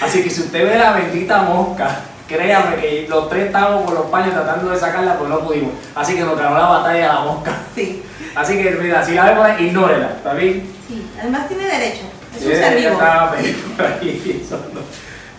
Así 0.02 0.24
que 0.24 0.30
si 0.30 0.42
usted 0.42 0.66
ve 0.66 0.78
la 0.78 0.92
bendita 0.92 1.44
mosca, 1.44 2.00
créame 2.28 2.76
que 2.78 3.08
los 3.10 3.30
tres 3.30 3.46
estábamos 3.48 3.86
con 3.86 3.96
los 3.96 4.06
paños 4.08 4.34
tratando 4.34 4.70
de 4.70 4.78
sacarla, 4.80 5.16
pero 5.18 5.30
no 5.30 5.40
pudimos. 5.40 5.72
Así 5.96 6.16
que 6.16 6.22
nos 6.22 6.38
ganó 6.38 6.58
la 6.58 6.66
batalla 6.68 7.14
la 7.14 7.20
mosca. 7.22 7.54
sí, 7.76 8.04
Así 8.36 8.58
que 8.62 8.72
mira, 8.72 9.04
si 9.04 9.14
la 9.14 9.26
vemos, 9.32 9.60
ignórela, 9.60 10.12
¿está 10.18 10.34
bien? 10.34 10.72
sí, 10.88 11.10
además 11.20 11.48
tiene 11.48 11.66
derecho, 11.66 12.04
es 12.36 12.44
un 12.46 12.50
Sí, 12.52 12.56
ser 12.56 12.78
ella 12.78 12.90
vivo. 12.90 12.92
estaba 13.02 13.32
por 13.78 13.86
ahí, 13.86 14.46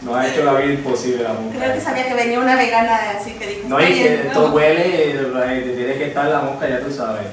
nos 0.02 0.16
ha 0.16 0.26
hecho 0.28 0.44
la 0.44 0.52
vida 0.54 0.72
imposible 0.74 1.22
la 1.22 1.32
mosca. 1.32 1.58
Creo 1.58 1.74
que 1.74 1.80
sabía 1.80 2.06
que 2.08 2.14
venía 2.14 2.38
una 2.40 2.56
vegana, 2.56 2.98
así 3.18 3.32
que 3.32 3.46
dijo, 3.46 3.68
No, 3.68 3.78
"Está 3.78 3.90
y 3.90 3.94
que 4.02 4.14
esto 4.14 4.42
vamos". 4.42 4.54
huele, 4.56 5.10
eh, 5.12 5.74
tiene 5.76 5.94
que 5.94 6.04
estar 6.06 6.24
la 6.26 6.40
mosca, 6.40 6.68
ya 6.68 6.80
tú 6.80 6.90
sabes, 6.92 7.26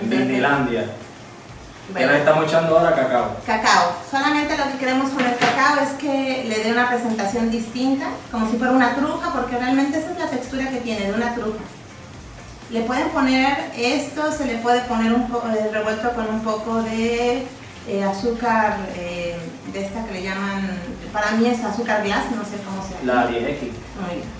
en 0.00 0.06
Ujú. 0.06 0.14
Disneylandia. 1.88 1.92
Ya 1.92 1.92
Bueno, 1.92 2.12
le 2.12 2.18
estamos 2.18 2.44
echando 2.46 2.78
ahora 2.78 2.94
cacao. 2.94 3.36
Cacao. 3.46 3.92
Solamente 4.10 4.56
lo 4.56 4.64
que 4.72 4.78
queremos 4.78 5.10
con 5.10 5.24
el 5.24 5.36
cacao 5.36 5.80
es 5.82 5.90
que 5.98 6.44
le 6.48 6.64
dé 6.64 6.72
una 6.72 6.88
presentación 6.88 7.50
distinta, 7.50 8.06
como 8.30 8.50
si 8.50 8.56
fuera 8.56 8.72
una 8.72 8.94
truja, 8.94 9.32
porque 9.32 9.58
realmente 9.58 9.98
esa 9.98 10.12
es 10.12 10.18
la 10.18 10.26
textura 10.26 10.68
que 10.70 10.80
tiene 10.80 11.06
de 11.06 11.12
una 11.14 11.34
truja. 11.34 11.58
Le 12.70 12.82
pueden 12.82 13.08
poner 13.08 13.70
esto, 13.76 14.30
se 14.30 14.44
le 14.44 14.58
puede 14.58 14.80
poner 14.82 15.12
un 15.12 15.26
po- 15.28 15.42
eh, 15.48 15.70
revuelto 15.72 16.12
con 16.12 16.28
un 16.28 16.40
poco 16.42 16.82
de 16.82 17.46
eh, 17.88 18.04
azúcar, 18.04 18.76
eh, 18.94 19.38
de 19.72 19.84
esta 19.86 20.04
que 20.04 20.12
le 20.12 20.22
llaman, 20.22 20.78
para 21.10 21.30
mí 21.30 21.46
es 21.46 21.64
azúcar 21.64 22.02
glass, 22.04 22.24
no 22.36 22.44
sé 22.44 22.58
cómo 22.62 22.82
se 22.86 23.06
llama. 23.06 23.24
La 23.24 23.30
10X. 23.30 23.60
Muy 24.02 24.16
bien. 24.16 24.37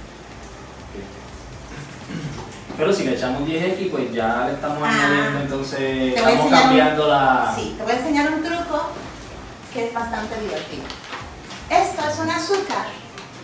Pero 2.78 2.92
si 2.92 3.04
le 3.04 3.14
echamos 3.16 3.42
10X, 3.42 3.90
pues 3.90 4.12
ya 4.12 4.44
le 4.46 4.54
estamos 4.54 4.78
Ah. 4.82 4.88
añadiendo, 4.90 5.40
entonces 5.40 6.16
a 6.16 6.18
estamos 6.30 6.44
un- 6.46 6.50
cambiando 6.52 7.08
la... 7.08 7.52
Sí, 7.56 7.74
te 7.76 7.82
voy 7.82 7.92
a 7.92 7.96
enseñar 7.98 8.32
un 8.32 8.42
truco 8.42 8.82
que 9.74 9.88
es 9.88 9.92
bastante 9.94 10.40
divertido. 10.40 10.84
Esto 11.70 12.02
es 12.08 12.18
un 12.20 12.30
azúcar 12.30 12.86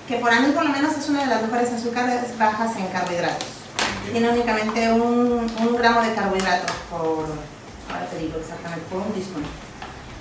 que 0.09 0.17
por 0.17 0.41
mí 0.41 0.53
por 0.53 0.65
lo 0.65 0.71
menos 0.71 0.97
es 0.97 1.09
una 1.09 1.21
de 1.23 1.27
las 1.27 1.43
mejores 1.43 1.73
azúcares 1.73 2.39
bajas 2.39 2.77
en 2.77 2.87
carbohidratos. 2.89 3.49
Tiene 4.13 4.29
únicamente 4.31 4.93
un, 4.93 5.51
un 5.61 5.77
gramo 5.77 6.01
de 6.03 6.15
carbohidratos 6.15 6.71
por, 6.91 7.27
ahora 7.93 8.07
te 8.11 8.19
digo 8.19 8.39
exactamente, 8.39 8.85
por 8.91 9.01
un 9.01 9.13
teaspoon. 9.13 9.45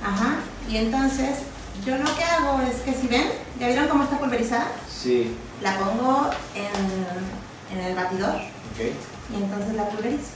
Ajá, 0.04 0.36
y 0.68 0.78
entonces 0.78 1.40
yo 1.86 1.98
lo 1.98 2.16
que 2.16 2.24
hago 2.24 2.62
es 2.62 2.82
que 2.82 2.94
si 3.00 3.08
ven, 3.08 3.30
¿ya 3.60 3.68
vieron 3.68 3.88
cómo 3.90 4.04
está 4.06 4.18
pulverizada? 4.18 4.68
Sí, 4.90 5.38
La 5.62 5.78
pongo 5.78 6.30
en, 6.56 7.78
en 7.78 7.86
el 7.86 7.96
batidor 7.96 8.36
y 8.80 9.44
entonces 9.44 9.76
la 9.76 9.90
pulverizo. 9.90 10.32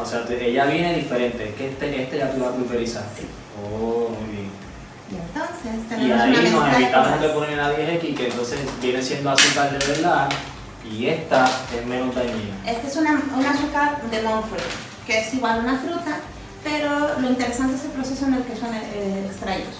O 0.00 0.04
sea, 0.04 0.24
ella 0.28 0.64
viene 0.66 0.94
diferente. 0.96 1.54
Que 1.56 1.68
este, 1.70 2.02
este 2.02 2.18
ya 2.18 2.32
tú 2.32 2.40
la 2.40 2.50
pulverizas. 2.50 3.04
Sí. 3.16 3.26
Oh, 3.62 4.08
muy 4.08 4.32
bien. 4.32 4.50
Y 5.10 5.16
entonces 5.16 5.84
Y 5.84 5.88
tenemos 5.88 6.16
una 6.16 6.24
ahí 6.24 6.50
nos 6.50 6.74
evitamos 6.74 7.20
de 7.20 7.28
poner 7.28 7.56
la 7.56 7.76
10X, 7.76 8.16
que 8.16 8.26
entonces 8.26 8.58
viene 8.80 9.02
siendo 9.02 9.30
azúcar 9.30 9.78
de 9.78 9.86
verdad. 9.86 10.28
Y 10.90 11.06
esta 11.06 11.48
es 11.74 11.86
menos 11.86 12.14
dañina. 12.14 12.54
Este 12.66 12.88
es 12.88 12.96
una, 12.96 13.22
un 13.34 13.46
azúcar 13.46 14.02
de 14.10 14.22
Monfrey, 14.22 14.64
que 15.06 15.20
es 15.20 15.34
igual 15.34 15.60
a 15.60 15.62
una 15.62 15.78
fruta, 15.78 16.18
pero 16.62 17.20
lo 17.20 17.28
interesante 17.28 17.76
es 17.76 17.84
el 17.84 17.90
proceso 17.90 18.26
en 18.26 18.34
el 18.34 18.42
que 18.42 18.56
son 18.56 18.74
eh, 18.74 19.26
extraídos. 19.26 19.74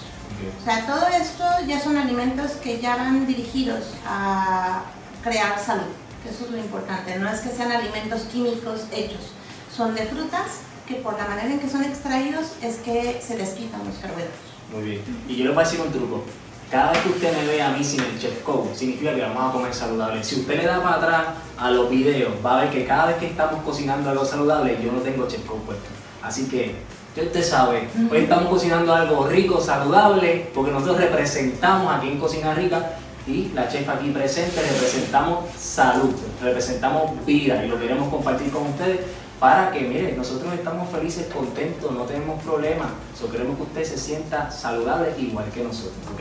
O 0.61 0.65
sea, 0.65 0.87
todo 0.87 1.07
esto 1.09 1.45
ya 1.67 1.81
son 1.81 1.97
alimentos 1.97 2.53
que 2.53 2.81
ya 2.81 2.97
van 2.97 3.27
dirigidos 3.27 3.95
a 4.07 4.83
crear 5.23 5.59
salud, 5.59 5.93
eso 6.29 6.45
es 6.45 6.51
lo 6.51 6.59
importante. 6.59 7.19
No 7.19 7.29
es 7.29 7.41
que 7.41 7.51
sean 7.51 7.73
alimentos 7.73 8.23
químicos 8.23 8.83
hechos, 8.93 9.33
son 9.75 9.95
de 9.95 10.07
frutas 10.07 10.61
que 10.87 10.97
por 10.97 11.17
la 11.17 11.27
manera 11.27 11.51
en 11.51 11.59
que 11.59 11.69
son 11.69 11.83
extraídos 11.83 12.53
es 12.63 12.77
que 12.77 13.21
se 13.21 13.39
les 13.39 13.51
quitan 13.51 13.85
los 13.85 13.97
carbohidratos. 13.97 14.37
Muy 14.73 14.83
bien. 14.83 15.01
Y 15.29 15.37
yo 15.37 15.45
les 15.47 15.55
voy 15.55 15.63
a 15.63 15.67
decir 15.67 15.81
un 15.81 15.93
truco. 15.93 16.25
Cada 16.71 16.93
vez 16.93 17.03
que 17.03 17.09
usted 17.11 17.37
me 17.37 17.47
ve 17.47 17.63
a 17.63 17.71
mí 17.71 17.85
sin 17.85 18.01
el 18.01 18.19
chef 18.19 18.43
code, 18.43 18.75
significa 18.75 19.15
que 19.15 19.21
vamos 19.21 19.51
a 19.51 19.53
comer 19.53 19.75
saludable. 19.75 20.25
Si 20.25 20.41
usted 20.41 20.57
le 20.57 20.65
da 20.65 20.83
para 20.83 20.97
atrás 20.97 21.27
a 21.59 21.71
los 21.71 21.89
videos, 21.89 22.33
va 22.45 22.59
a 22.59 22.65
ver 22.65 22.71
que 22.73 22.85
cada 22.85 23.07
vez 23.07 23.17
que 23.17 23.27
estamos 23.27 23.63
cocinando 23.63 24.11
algo 24.11 24.25
saludable, 24.25 24.79
yo 24.83 24.91
no 24.91 24.99
tengo 24.99 25.29
chef 25.29 25.45
code 25.45 25.61
puesto. 25.67 25.85
Así 26.23 26.49
que, 26.49 26.75
ya 27.15 27.23
usted 27.23 27.45
sabe, 27.45 27.89
hoy 28.11 28.19
estamos 28.19 28.49
cocinando 28.49 28.93
algo 28.95 29.29
rico, 29.29 29.61
saludable, 29.61 30.51
porque 30.55 30.73
nosotros 30.73 30.99
representamos 30.99 31.95
aquí 31.95 32.09
en 32.09 32.19
Cocina 32.19 32.55
Rica 32.55 32.99
y 33.27 33.51
la 33.55 33.69
chef 33.69 33.89
aquí 33.89 34.11
presente 34.11 34.61
representamos 34.61 35.45
salud, 35.59 36.15
representamos 36.43 37.25
vida 37.25 37.65
y 37.65 37.69
lo 37.69 37.79
queremos 37.79 38.09
compartir 38.09 38.51
con 38.51 38.67
ustedes 38.67 39.01
para 39.41 39.71
que, 39.73 39.81
miren, 39.81 40.17
nosotros 40.17 40.53
estamos 40.55 40.91
felices, 40.91 41.27
contentos, 41.33 41.91
no 41.93 42.03
tenemos 42.03 42.43
problemas, 42.43 42.89
so 43.19 43.31
queremos 43.31 43.57
que 43.57 43.63
usted 43.65 43.85
se 43.85 43.99
sienta 43.99 44.51
saludable 44.51 45.13
igual 45.19 45.47
que 45.53 45.63
nosotros, 45.63 45.99
¿ok? 46.13 46.21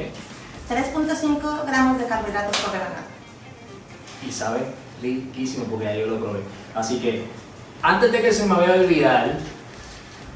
3.5 0.69 1.65
gramos 1.65 1.99
de 1.99 2.05
carbohidratos 2.05 2.57
por 2.57 2.73
rebanada. 2.73 3.03
Y 4.27 4.31
sabe 4.31 4.61
riquísimo 5.01 5.65
porque 5.65 5.85
ya 5.85 5.95
yo 5.95 6.07
lo 6.07 6.19
probé. 6.19 6.39
Así 6.73 6.99
que, 6.99 7.25
antes 7.81 8.11
de 8.11 8.21
que 8.21 8.31
se 8.31 8.45
me 8.45 8.55
vaya 8.55 8.75
a 8.75 8.77
olvidar, 8.77 9.37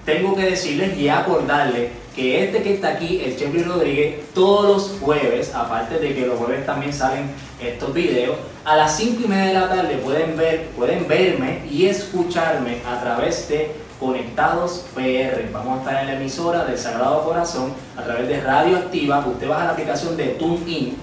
tengo 0.06 0.36
que 0.36 0.44
decirles 0.44 0.98
y 0.98 1.10
acordarles 1.10 1.92
que 2.18 2.44
este 2.44 2.64
que 2.64 2.74
está 2.74 2.90
aquí, 2.90 3.22
el 3.24 3.38
Chef 3.38 3.54
Rodríguez, 3.68 4.34
todos 4.34 4.66
los 4.66 5.00
jueves, 5.00 5.54
aparte 5.54 6.00
de 6.00 6.16
que 6.16 6.26
los 6.26 6.40
jueves 6.40 6.66
también 6.66 6.92
salen 6.92 7.30
estos 7.62 7.94
videos, 7.94 8.36
a 8.66 8.76
las 8.76 8.98
5 8.98 9.22
y 9.24 9.28
media 9.28 9.46
de 9.46 9.54
la 9.54 9.70
tarde 9.70 9.98
pueden, 9.98 10.36
ver, 10.36 10.70
pueden 10.76 11.08
verme 11.08 11.62
y 11.70 11.86
escucharme 11.86 12.80
a 12.90 13.00
través 13.00 13.48
de 13.48 13.72
Conectados 14.00 14.86
PR. 14.96 15.52
Vamos 15.54 15.78
a 15.78 15.82
estar 15.82 16.02
en 16.02 16.08
la 16.08 16.20
emisora 16.20 16.66
del 16.66 16.78
Sagrado 16.78 17.24
Corazón 17.24 17.74
a 17.96 18.04
través 18.04 18.28
de 18.28 18.42
Radio 18.42 18.78
Activa. 18.78 19.26
Usted 19.26 19.48
baja 19.48 19.66
la 19.66 19.72
aplicación 19.72 20.18
de 20.18 20.26
TuneIn 20.30 20.98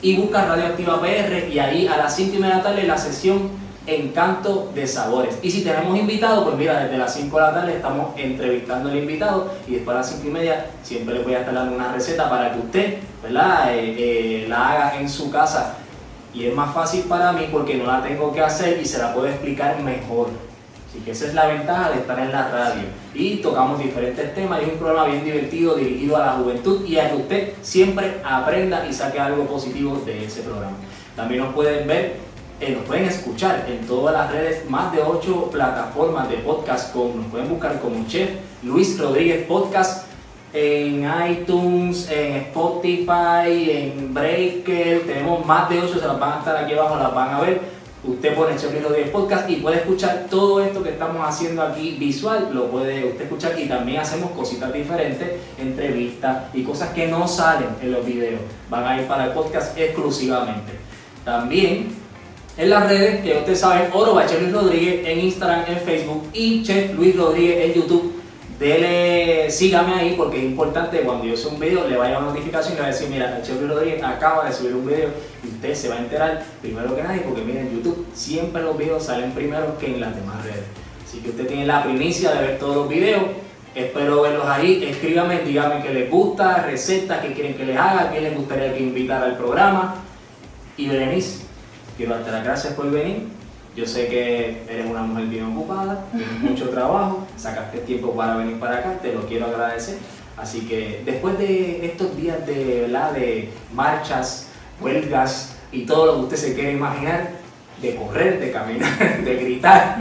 y 0.00 0.16
busca 0.16 0.46
Radioactiva 0.46 1.00
PR 1.00 1.48
y 1.50 1.58
ahí 1.58 1.86
a 1.86 1.98
las 1.98 2.16
5 2.16 2.36
y 2.36 2.38
media 2.38 2.56
de 2.56 2.62
la 2.62 2.68
tarde 2.68 2.82
la 2.84 2.98
sesión 2.98 3.50
Encanto 3.88 4.70
de 4.74 4.86
Sabores. 4.86 5.38
Y 5.42 5.50
si 5.50 5.64
tenemos 5.64 5.98
invitados, 5.98 6.44
pues 6.44 6.56
mira, 6.56 6.84
desde 6.84 6.98
las 6.98 7.14
5 7.14 7.36
de 7.36 7.42
la 7.42 7.54
tarde 7.54 7.76
estamos 7.76 8.10
entrevistando 8.16 8.90
al 8.90 8.96
invitado 8.96 9.50
y 9.66 9.74
después 9.74 9.94
a 9.94 10.00
las 10.00 10.10
5 10.10 10.28
y 10.28 10.30
media 10.30 10.66
siempre 10.82 11.14
les 11.14 11.24
voy 11.24 11.34
a 11.34 11.40
estar 11.40 11.54
dando 11.54 11.74
una 11.74 11.92
receta 11.92 12.28
para 12.28 12.52
que 12.52 12.58
usted 12.58 12.98
¿verdad? 13.22 13.74
Eh, 13.74 13.94
eh, 13.98 14.46
la 14.48 14.70
haga 14.70 15.00
en 15.00 15.08
su 15.08 15.30
casa. 15.30 15.76
Y 16.32 16.46
es 16.46 16.54
más 16.54 16.74
fácil 16.74 17.02
para 17.04 17.32
mí 17.32 17.48
porque 17.50 17.74
no 17.76 17.86
la 17.86 18.02
tengo 18.02 18.32
que 18.32 18.40
hacer 18.40 18.80
y 18.80 18.84
se 18.84 18.98
la 18.98 19.14
puedo 19.14 19.26
explicar 19.26 19.80
mejor. 19.80 20.28
Así 20.88 21.00
que 21.00 21.10
esa 21.10 21.26
es 21.26 21.34
la 21.34 21.46
ventaja 21.46 21.90
de 21.90 21.98
estar 21.98 22.18
en 22.18 22.32
la 22.32 22.48
radio. 22.48 22.82
Y 23.14 23.36
tocamos 23.36 23.78
diferentes 23.78 24.34
temas 24.34 24.60
y 24.60 24.64
es 24.64 24.72
un 24.72 24.78
programa 24.78 25.08
bien 25.08 25.24
divertido 25.24 25.74
dirigido 25.74 26.16
a 26.16 26.26
la 26.26 26.32
juventud 26.32 26.84
y 26.86 26.98
a 26.98 27.10
que 27.10 27.16
usted 27.16 27.52
siempre 27.62 28.20
aprenda 28.24 28.86
y 28.86 28.92
saque 28.92 29.18
algo 29.18 29.44
positivo 29.44 30.00
de 30.04 30.24
ese 30.24 30.42
programa. 30.42 30.76
También 31.16 31.42
nos 31.42 31.52
pueden 31.52 31.86
ver, 31.86 32.16
eh, 32.60 32.72
nos 32.72 32.84
pueden 32.86 33.04
escuchar 33.04 33.66
en 33.68 33.86
todas 33.86 34.12
las 34.12 34.32
redes, 34.32 34.68
más 34.68 34.92
de 34.92 35.00
8 35.00 35.48
plataformas 35.52 36.28
de 36.28 36.38
podcast. 36.38 36.92
Con, 36.92 37.16
nos 37.16 37.26
pueden 37.26 37.48
buscar 37.48 37.80
como 37.80 38.04
Chef 38.08 38.30
Luis 38.64 38.98
Rodríguez 38.98 39.46
Podcast 39.46 40.08
en 40.52 41.08
iTunes, 41.30 42.10
en 42.10 42.36
Spotify, 42.36 43.70
en 43.70 44.12
Breaker. 44.12 45.06
Tenemos 45.06 45.46
más 45.46 45.68
de 45.68 45.80
8, 45.80 46.00
se 46.00 46.06
las 46.08 46.18
van 46.18 46.32
a 46.32 46.38
estar 46.38 46.56
aquí 46.56 46.72
abajo, 46.72 46.96
las 46.96 47.14
van 47.14 47.34
a 47.34 47.40
ver. 47.42 47.60
Usted 48.02 48.34
pone 48.34 48.56
Chef 48.56 48.72
Luis 48.72 48.82
Rodríguez 48.82 49.10
Podcast 49.10 49.48
y 49.48 49.56
puede 49.56 49.76
escuchar 49.76 50.26
todo 50.28 50.60
esto 50.60 50.82
que 50.82 50.90
estamos 50.90 51.28
haciendo 51.28 51.62
aquí 51.62 51.96
visual, 51.98 52.50
lo 52.52 52.70
puede 52.72 53.04
usted 53.04 53.22
escuchar 53.22 53.58
y 53.58 53.68
también 53.68 54.00
hacemos 54.00 54.32
cositas 54.32 54.72
diferentes, 54.72 55.28
entrevistas 55.58 56.44
y 56.52 56.64
cosas 56.64 56.90
que 56.90 57.06
no 57.06 57.28
salen 57.28 57.68
en 57.80 57.92
los 57.92 58.04
videos. 58.04 58.40
Van 58.68 58.84
a 58.84 59.00
ir 59.00 59.06
para 59.06 59.26
el 59.26 59.32
podcast 59.32 59.78
exclusivamente. 59.78 60.72
También 61.24 61.97
en 62.58 62.70
las 62.70 62.88
redes, 62.88 63.20
que 63.22 63.38
ustedes 63.38 63.60
saben, 63.60 63.88
Oro 63.92 64.14
Luis 64.14 64.52
Rodríguez 64.52 65.06
en 65.06 65.20
Instagram, 65.20 65.64
en 65.68 65.78
Facebook 65.78 66.24
y 66.32 66.64
Chef 66.64 66.92
Luis 66.94 67.16
Rodríguez 67.16 67.66
en 67.66 67.74
YouTube. 67.74 68.14
Dele, 68.58 69.48
sígame 69.48 69.94
ahí 69.94 70.14
porque 70.16 70.38
es 70.38 70.42
importante 70.42 71.02
cuando 71.02 71.24
yo 71.24 71.36
suba 71.36 71.54
un 71.54 71.60
video 71.60 71.86
le 71.86 71.96
vaya 71.96 72.18
una 72.18 72.30
notificación 72.30 72.72
y 72.72 72.76
le 72.76 72.82
va 72.82 72.88
a 72.88 72.90
decir, 72.90 73.08
mira, 73.08 73.40
Chef 73.44 73.60
Luis 73.60 73.70
Rodríguez 73.70 74.02
acaba 74.02 74.44
de 74.44 74.52
subir 74.52 74.74
un 74.74 74.84
video 74.84 75.10
y 75.44 75.46
usted 75.46 75.72
se 75.72 75.88
va 75.88 75.94
a 75.94 75.98
enterar 75.98 76.44
primero 76.60 76.96
que 76.96 77.02
nadie 77.04 77.20
porque 77.20 77.42
miren, 77.42 77.68
en 77.68 77.76
YouTube 77.76 78.04
siempre 78.12 78.60
los 78.60 78.76
videos 78.76 79.04
salen 79.04 79.30
primero 79.30 79.78
que 79.78 79.86
en 79.86 80.00
las 80.00 80.16
demás 80.16 80.42
redes. 80.42 80.64
Así 81.06 81.20
que 81.20 81.30
usted 81.30 81.46
tiene 81.46 81.64
la 81.64 81.84
primicia 81.84 82.32
de 82.32 82.44
ver 82.44 82.58
todos 82.58 82.74
los 82.74 82.88
videos. 82.88 83.22
Espero 83.72 84.22
verlos 84.22 84.46
ahí. 84.46 84.84
Escríbame, 84.84 85.42
díganme 85.42 85.80
qué 85.80 85.94
les 85.94 86.10
gusta, 86.10 86.64
recetas 86.64 87.20
que 87.20 87.32
quieren 87.34 87.54
que 87.54 87.64
les 87.64 87.76
haga, 87.76 88.10
quién 88.10 88.24
les 88.24 88.36
gustaría 88.36 88.74
que 88.74 88.82
invitara 88.82 89.26
al 89.26 89.36
programa. 89.36 89.94
Y 90.76 90.88
Berenice, 90.88 91.47
quiero 91.98 92.14
darte 92.14 92.30
las 92.30 92.44
gracias 92.44 92.72
por 92.74 92.90
venir. 92.90 93.26
Yo 93.76 93.84
sé 93.86 94.06
que 94.06 94.62
eres 94.68 94.86
una 94.88 95.02
mujer 95.02 95.26
bien 95.26 95.44
ocupada, 95.44 96.04
tienes 96.10 96.40
mucho 96.40 96.70
trabajo, 96.70 97.26
sacaste 97.36 97.78
tiempo 97.78 98.12
para 98.12 98.36
venir 98.36 98.58
para 98.58 98.78
acá, 98.78 98.98
te 99.02 99.12
lo 99.12 99.26
quiero 99.26 99.46
agradecer. 99.46 99.98
Así 100.36 100.60
que 100.60 101.02
después 101.04 101.36
de 101.38 101.84
estos 101.84 102.16
días 102.16 102.46
de, 102.46 102.82
¿verdad? 102.82 103.12
de 103.12 103.50
marchas, 103.74 104.48
huelgas 104.80 105.56
y 105.72 105.84
todo 105.84 106.06
lo 106.06 106.14
que 106.14 106.20
usted 106.22 106.36
se 106.36 106.54
quiere 106.54 106.72
imaginar, 106.72 107.30
de 107.82 107.94
correr, 107.96 108.40
de 108.40 108.52
caminar, 108.52 109.22
de 109.24 109.34
gritar, 109.36 109.98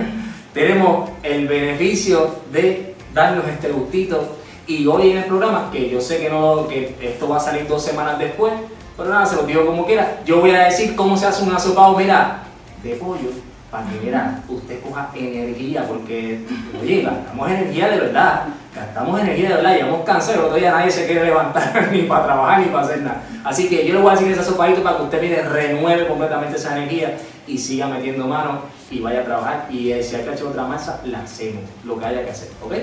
tenemos 0.53 1.09
el 1.23 1.47
beneficio 1.47 2.35
de 2.51 2.95
darnos 3.13 3.47
este 3.47 3.69
gustito. 3.69 4.37
Y 4.67 4.85
hoy 4.85 5.11
en 5.11 5.17
el 5.17 5.25
programa, 5.25 5.69
que 5.71 5.89
yo 5.89 6.01
sé 6.01 6.19
que, 6.19 6.29
no, 6.29 6.67
que 6.67 6.95
esto 7.01 7.29
va 7.29 7.37
a 7.37 7.39
salir 7.39 7.67
dos 7.67 7.83
semanas 7.83 8.19
después, 8.19 8.53
pero 8.97 9.09
nada, 9.09 9.25
se 9.25 9.35
lo 9.35 9.43
digo 9.43 9.65
como 9.65 9.85
quiera. 9.85 10.19
Yo 10.25 10.41
voy 10.41 10.51
a 10.51 10.65
decir 10.65 10.95
cómo 10.95 11.15
se 11.15 11.27
hace 11.27 11.43
un 11.43 11.53
asopado, 11.53 11.95
mira, 11.95 12.39
de 12.81 12.95
pollo, 12.95 13.29
para 13.69 13.87
que 13.87 13.99
mira, 14.03 14.41
usted 14.49 14.81
coja 14.81 15.09
energía, 15.13 15.85
porque, 15.87 16.43
oye, 16.81 17.03
gastamos 17.03 17.49
energía 17.51 17.89
de 17.89 17.99
verdad, 17.99 18.45
gastamos 18.73 19.21
energía 19.21 19.49
de 19.49 19.55
verdad, 19.55 19.75
llevamos 19.75 20.03
cansados, 20.03 20.39
el 20.39 20.45
otro 20.45 20.57
día 20.57 20.71
nadie 20.71 20.89
se 20.89 21.05
quiere 21.05 21.25
levantar 21.25 21.89
ni 21.91 22.03
para 22.03 22.25
trabajar 22.25 22.59
ni 22.61 22.65
para 22.67 22.85
hacer 22.85 23.01
nada. 23.01 23.21
Así 23.43 23.69
que 23.69 23.85
yo 23.85 23.93
le 23.93 24.01
voy 24.01 24.09
a 24.09 24.15
decir 24.15 24.31
ese 24.31 24.41
asopadito 24.41 24.81
para 24.81 24.97
que 24.97 25.03
usted 25.03 25.21
mire, 25.21 25.43
renueve 25.43 26.07
completamente 26.07 26.57
esa 26.57 26.75
energía 26.75 27.17
y 27.45 27.57
siga 27.57 27.87
metiendo 27.87 28.27
mano 28.27 28.61
y 28.89 28.99
vaya 28.99 29.21
a 29.21 29.25
trabajar. 29.25 29.67
Y 29.69 29.93
si 30.01 30.15
hay 30.15 30.23
que 30.23 30.29
hacer 30.31 30.47
otra 30.47 30.63
masa, 30.63 31.01
la 31.05 31.19
hacemos, 31.19 31.61
lo 31.85 31.99
que 31.99 32.05
haya 32.05 32.23
que 32.23 32.31
hacer, 32.31 32.49
¿ok? 32.63 32.73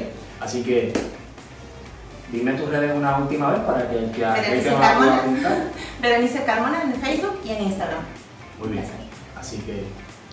Así 0.41 0.63
que 0.63 0.93
dime 2.35 2.53
tus 2.55 2.69
redes 2.69 2.93
una 2.95 3.19
última 3.19 3.51
vez 3.53 3.61
para 3.61 3.89
que 3.89 3.97
el 3.97 4.11
que 4.11 4.25
Berenice 4.25 4.71
Carmona. 4.71 5.23
Berenice 6.03 6.45
Carmona 6.45 6.83
en 6.83 6.95
Facebook 6.95 7.39
y 7.45 7.51
en 7.51 7.63
Instagram. 7.63 8.01
Muy 8.59 8.69
bien. 8.71 8.85
Así 9.39 9.59
que 9.59 9.85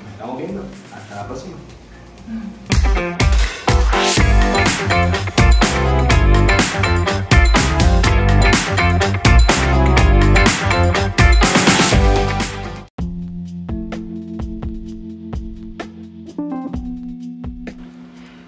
nos 0.03 0.11
estamos 0.11 0.37
viendo. 0.37 0.63
Hasta 0.93 1.15
la 1.15 1.27
próxima. 1.27 1.55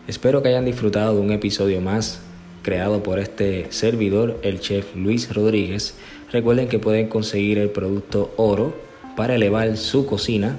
Espero 0.07 0.41
que 0.41 0.49
hayan 0.49 0.65
disfrutado 0.65 1.15
de 1.15 1.21
un 1.21 1.31
episodio 1.31 1.81
más 1.81 2.21
creado 2.63 3.03
por 3.03 3.19
este 3.19 3.71
servidor, 3.71 4.39
el 4.41 4.59
chef 4.59 4.95
Luis 4.95 5.31
Rodríguez. 5.31 5.93
Recuerden 6.31 6.67
que 6.67 6.79
pueden 6.79 7.09
conseguir 7.09 7.59
el 7.59 7.69
producto 7.69 8.33
oro 8.37 8.73
para 9.15 9.35
elevar 9.35 9.77
su 9.77 10.07
cocina 10.07 10.57